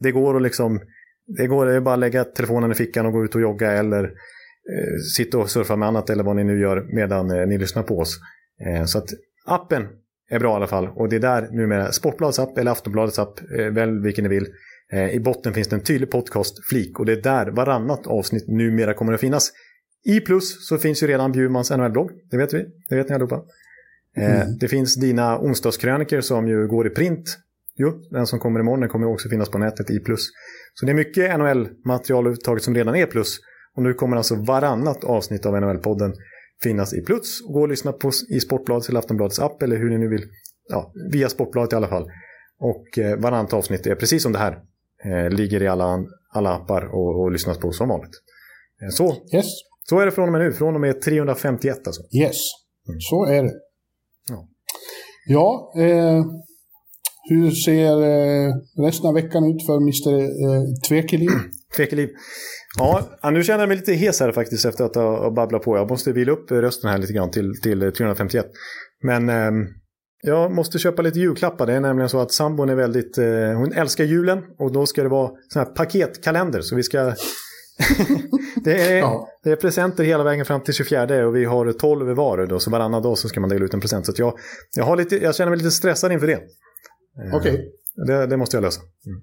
[0.00, 0.80] det går att liksom
[1.26, 3.72] det går det är bara att lägga telefonen i fickan och gå ut och jogga
[3.72, 7.58] eller eh, sitta och surfa med annat eller vad ni nu gör medan eh, ni
[7.58, 8.18] lyssnar på oss.
[8.66, 9.08] Eh, så att
[9.46, 9.88] appen
[10.30, 13.40] är bra i alla fall och det är där numera Sportbladets app eller Aftonbladets app,
[13.58, 14.46] eh, välj vilken ni vill.
[14.92, 18.94] Eh, I botten finns det en tydlig podcast-flik och det är där varannat avsnitt numera
[18.94, 19.52] kommer att finnas.
[20.04, 23.42] I plus så finns ju redan Bjurmans NHL-blogg, det vet vi, det vet ni allihopa.
[24.16, 24.58] Eh, Mm.
[24.60, 27.38] Det finns dina onsdagskröniker som ju går i print.
[27.78, 30.28] Jo, den som kommer imorgon den kommer också finnas på nätet i plus.
[30.74, 33.38] Så det är mycket NHL-material överhuvudtaget som redan är plus.
[33.76, 36.12] Och nu kommer alltså varannat avsnitt av NHL-podden
[36.62, 37.40] finnas i plus.
[37.46, 40.24] Och gå och lyssna på i Sportbladets eller Aftonbladets app eller hur ni nu vill.
[40.68, 42.10] Ja, via Sportbladet i alla fall.
[42.58, 44.58] Och eh, varannat avsnitt är precis som det här.
[45.04, 45.98] Eh, ligger i alla,
[46.34, 48.14] alla appar och, och lyssnas på som vanligt.
[48.82, 49.46] Eh, så, Yes,
[49.88, 50.52] så är det från och med nu.
[50.52, 52.02] Från och med 351 alltså.
[52.02, 52.36] yes.
[53.10, 53.52] Så är det.
[54.30, 54.48] Ja.
[55.26, 56.24] Ja, eh,
[57.28, 58.52] hur ser eh,
[58.86, 60.22] resten av veckan ut för Mr.
[60.22, 61.30] Eh, Tvekeliv?
[61.76, 62.08] Tvekeliv.
[62.78, 65.76] Ja, nu känner jag mig lite hes här faktiskt efter att ha babblat på.
[65.76, 68.46] Jag måste vila upp rösten här lite grann till, till 351.
[69.02, 69.66] Men ehm,
[70.22, 71.66] jag måste köpa lite julklappar.
[71.66, 73.18] Det är nämligen så att sambon är väldigt...
[73.18, 76.60] Eh, hon älskar julen och då ska det vara sån här paketkalender.
[76.60, 76.98] Så vi ska...
[78.64, 79.28] det, är, Ja.
[79.44, 82.46] det är presenter hela vägen fram till 24 och vi har 12 var.
[82.46, 84.06] Då, så varannan dag så ska man dela ut en present.
[84.06, 84.34] Så jag,
[84.76, 86.40] jag, har lite, jag känner mig lite stressad inför det.
[87.18, 87.72] Eh, Okej.
[88.06, 88.80] Det, det måste jag lösa.
[88.80, 89.22] Mm.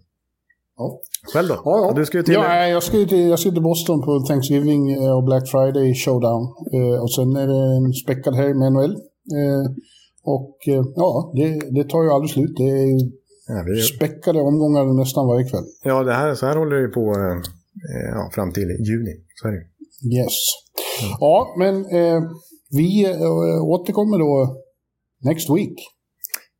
[0.78, 1.02] Ja.
[1.34, 1.62] Själv då?
[1.66, 1.94] Ja, ja.
[1.96, 2.34] Du ska ju till...
[2.34, 5.94] Ja, jag ska ju till, jag ska till Boston på Thanksgiving eh, och Black Friday
[5.96, 6.44] showdown.
[6.74, 8.96] Eh, och sen är det en späckad helg med NHL.
[10.24, 10.58] Och
[10.96, 12.54] ja, det, det tar ju aldrig slut.
[12.58, 13.12] Det är ju
[13.52, 15.64] Ja, vi, Späckade omgångar nästan varje kväll.
[15.84, 19.14] ja det här, så här håller det på eh, ja, fram till juni.
[19.36, 19.64] Så är det.
[20.18, 20.38] Yes.
[21.20, 22.22] Ja, men eh,
[22.72, 23.16] vi
[23.62, 24.58] återkommer då
[25.30, 25.76] next week.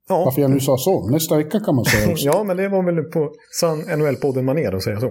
[0.10, 1.10] Ja, Varför jag nu sa så.
[1.10, 2.26] Nästa vecka kan man säga också.
[2.34, 5.06] ja, men det var väl på sann NHL-podden manér att säga så.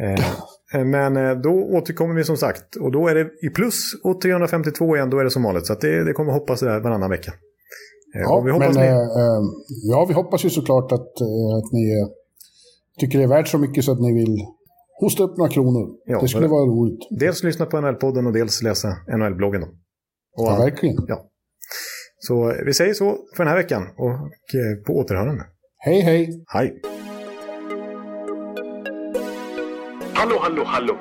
[0.00, 2.76] Eh, men eh, då återkommer vi som sagt.
[2.76, 5.66] Och då är det i plus och 352 igen, då är det som vanligt.
[5.66, 7.32] Så det, det kommer hoppas där varannan vecka.
[8.14, 8.88] Eh, Ja, vi hoppas men, ni...
[8.88, 9.42] eh, eh,
[9.90, 12.06] ja, vi hoppas ju såklart att, eh, att ni eh,
[13.00, 14.36] tycker det är värt så mycket så att ni vill
[15.00, 15.88] hosta upp några kronor.
[16.04, 17.00] Ja, det skulle vara roligt.
[17.20, 18.88] Dels lyssna på NHL-podden och dels läsa
[19.18, 19.62] NHL-bloggen.
[19.62, 19.68] Och,
[20.36, 20.96] Ja, verkligen.
[21.08, 21.24] ja.
[22.18, 24.14] Så vi säger så för den här veckan och
[24.54, 25.44] eh, på återhörande.
[25.78, 26.44] Hej, hej!
[26.46, 26.80] Hej!
[30.14, 30.96] Hallå, hallå, hallå.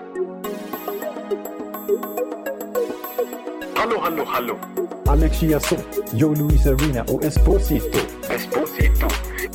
[3.76, 4.60] Hallå, hallå, hallå.
[5.06, 8.00] Alex Chiazot, Joe Luis Arena och Esposito.
[8.30, 9.08] Esposito.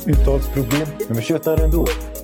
[0.07, 1.85] Uttalsproblem, men vi tjötar ändå.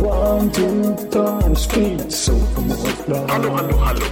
[0.00, 2.32] One, two, time, speed, so
[3.28, 4.06] Hallå, hallå, hallå.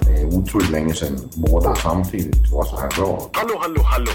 [0.00, 3.30] Det er utroligt længe siden mor, der samtidig også har råd.
[3.34, 4.10] Hallå, hallå, hallå.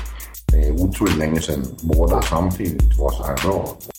[0.51, 3.96] Det er utroligt længe siden mor, der samtidig også har råd.